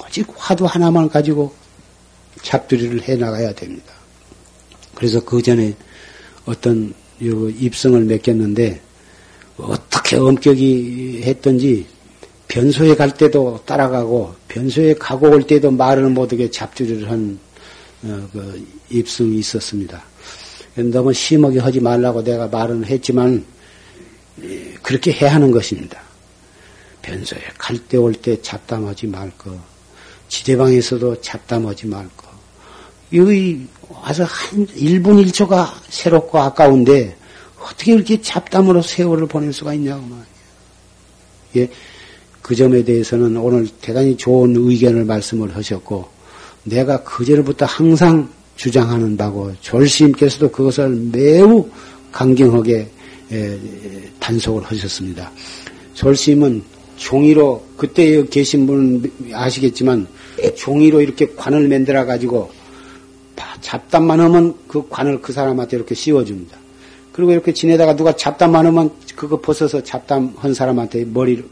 오직 0.05 0.27
화두 0.37 0.65
하나만 0.65 1.09
가지고 1.09 1.53
잡두리를 2.43 3.01
해 3.09 3.15
나가야 3.15 3.53
됩니다. 3.53 3.91
그래서 4.93 5.19
그 5.19 5.41
전에 5.41 5.73
어떤 6.45 6.93
입성을 7.19 7.99
맡겼는데 8.05 8.79
어떻게 9.57 10.17
엄격히 10.17 11.21
했던지 11.23 11.87
변소에 12.47 12.95
갈 12.95 13.11
때도 13.11 13.61
따라가고 13.65 14.35
변소에 14.47 14.93
가고 14.95 15.31
올 15.31 15.47
때도 15.47 15.71
말을 15.71 16.09
못하게 16.09 16.51
잡두리를 16.51 17.09
한 17.09 17.39
어, 17.39 17.52
그 18.03 18.67
입승이 18.89 19.37
있었습니다. 19.37 20.03
너무 20.75 21.13
심하게 21.13 21.59
하지 21.59 21.79
말라고 21.79 22.23
내가 22.23 22.47
말은 22.47 22.85
했지만 22.85 23.45
그렇게 24.81 25.11
해야 25.13 25.35
하는 25.35 25.51
것입니다. 25.51 26.01
변소에 27.01 27.39
갈 27.57 27.77
때 27.87 27.97
올 27.97 28.13
때 28.13 28.41
잡담하지 28.41 29.07
말 29.07 29.29
거, 29.37 29.57
지대방에서도 30.29 31.21
잡담하지 31.21 31.87
말 31.87 32.07
거. 32.15 32.27
여기 33.13 33.67
와서 33.89 34.23
한 34.23 34.65
1분 34.67 35.23
1초가 35.25 35.69
새롭고 35.89 36.39
아까운데 36.39 37.15
어떻게 37.59 37.93
이렇게 37.93 38.21
잡담으로 38.21 38.81
세월을 38.81 39.27
보낼 39.27 39.53
수가 39.53 39.73
있냐고 39.75 40.01
말이에요. 40.01 40.25
예, 41.57 41.69
그 42.41 42.55
점에 42.55 42.83
대해서는 42.83 43.37
오늘 43.37 43.67
대단히 43.81 44.17
좋은 44.17 44.55
의견을 44.55 45.05
말씀을 45.05 45.55
하셨고 45.55 46.09
내가 46.63 47.03
그제로부터 47.03 47.65
항상 47.65 48.29
주장하는 48.55 49.17
바고 49.17 49.53
졸시님께서도 49.61 50.51
그것을 50.51 50.89
매우 51.11 51.67
강경하게 52.11 52.87
단속을 54.19 54.63
하셨습니다. 54.63 55.31
졸시님은 55.93 56.63
종이로 56.95 57.63
그때 57.75 58.23
계신 58.25 58.65
분 58.65 59.11
아시겠지만 59.31 60.07
종이로 60.55 61.01
이렇게 61.01 61.27
관을 61.35 61.67
만들어 61.67 62.05
가지고 62.05 62.51
잡담만 63.61 64.19
하면 64.19 64.55
그 64.67 64.87
관을 64.89 65.21
그 65.21 65.33
사람한테 65.33 65.77
이렇게 65.77 65.95
씌워줍니다. 65.95 66.57
그리고 67.11 67.31
이렇게 67.31 67.53
지내다가 67.53 67.95
누가 67.95 68.15
잡담만 68.15 68.65
하면 68.67 68.91
그거 69.15 69.39
벗어서 69.39 69.81
잡담한 69.81 70.53
사람한테 70.53 71.05
머리를 71.05 71.43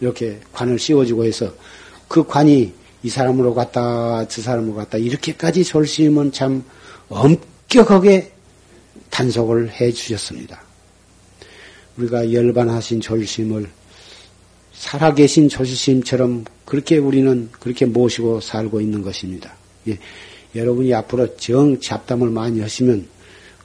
이렇게 0.00 0.38
관을 0.52 0.78
씌워주고 0.78 1.24
해서 1.24 1.52
그 2.08 2.24
관이 2.24 2.72
이 3.02 3.08
사람으로 3.08 3.54
갔다 3.54 4.26
저 4.28 4.42
사람으로 4.42 4.74
갔다 4.74 4.98
이렇게까지 4.98 5.64
졸심은 5.64 6.32
참 6.32 6.64
엄격하게 7.08 8.32
단속을 9.10 9.70
해 9.70 9.92
주셨습니다. 9.92 10.62
우리가 11.96 12.32
열반하신 12.32 13.00
졸심을 13.00 13.68
살아계신 14.72 15.48
조실심처럼 15.48 16.44
그렇게 16.64 16.96
우리는 16.98 17.48
그렇게 17.52 17.84
모시고 17.84 18.40
살고 18.40 18.80
있는 18.80 19.02
것입니다. 19.02 19.54
예, 19.88 19.98
여러분이 20.54 20.94
앞으로 20.94 21.36
정 21.36 21.80
잡담을 21.80 22.30
많이 22.30 22.60
하시면 22.60 23.08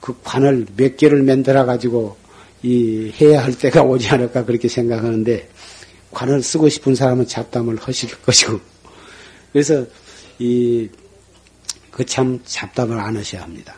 그 0.00 0.14
관을 0.22 0.66
몇 0.76 0.96
개를 0.96 1.22
만들어 1.22 1.64
가지고 1.64 2.16
이 2.62 3.12
해야 3.20 3.44
할 3.44 3.56
때가 3.56 3.82
오지 3.82 4.08
않을까 4.08 4.44
그렇게 4.44 4.68
생각하는데 4.68 5.48
관을 6.10 6.42
쓰고 6.42 6.68
싶은 6.68 6.94
사람은 6.94 7.26
잡담을 7.26 7.76
하실 7.76 8.10
것이고 8.22 8.60
그래서 9.54 9.86
이 10.40 10.90
그 11.94 12.04
참 12.04 12.40
잡담을 12.44 12.98
안 12.98 13.16
하셔야 13.16 13.42
합니다. 13.42 13.72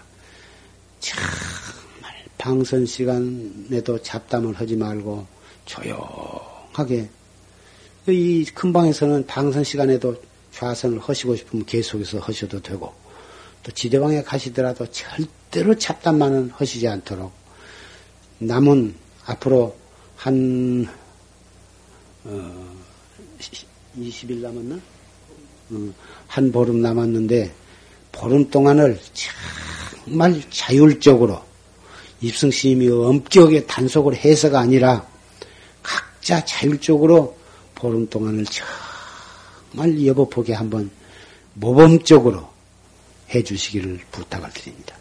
정말 1.00 2.24
방선 2.38 2.86
시간에도 2.86 4.00
잡담을 4.00 4.54
하지 4.54 4.74
말고 4.74 5.26
조용하게 5.66 7.10
이 8.08 8.46
큰 8.54 8.72
방에서는 8.72 9.26
방선 9.26 9.64
시간에도 9.64 10.16
좌선을 10.52 10.98
하시고 10.98 11.36
싶으면 11.36 11.66
계속해서 11.66 12.20
하셔도 12.20 12.62
되고 12.62 12.94
또 13.62 13.70
지대방에 13.72 14.22
가시더라도 14.22 14.86
절대로 14.90 15.74
잡담만은 15.76 16.52
하시지 16.54 16.88
않도록 16.88 17.30
남은 18.38 18.94
앞으로 19.26 19.76
한 20.16 20.88
어, 22.24 22.76
20일 23.98 24.36
남았나? 24.38 24.78
어, 25.70 25.92
한 26.26 26.52
보름 26.52 26.80
남았는데 26.80 27.52
보름 28.12 28.48
동안을 28.50 28.98
정말 30.04 30.40
자율적으로 30.50 31.42
입승심이 32.20 32.88
엄격하게 32.88 33.66
단속을 33.66 34.16
해서가 34.16 34.60
아니라 34.60 35.06
각자 35.82 36.44
자율적으로 36.44 37.36
보름 37.74 38.08
동안을 38.08 38.44
정말 39.70 40.06
여보보게 40.06 40.54
한번 40.54 40.90
모범적으로 41.54 42.48
해 43.30 43.42
주시기를 43.42 44.00
부탁을 44.12 44.50
드립니다. 44.52 44.95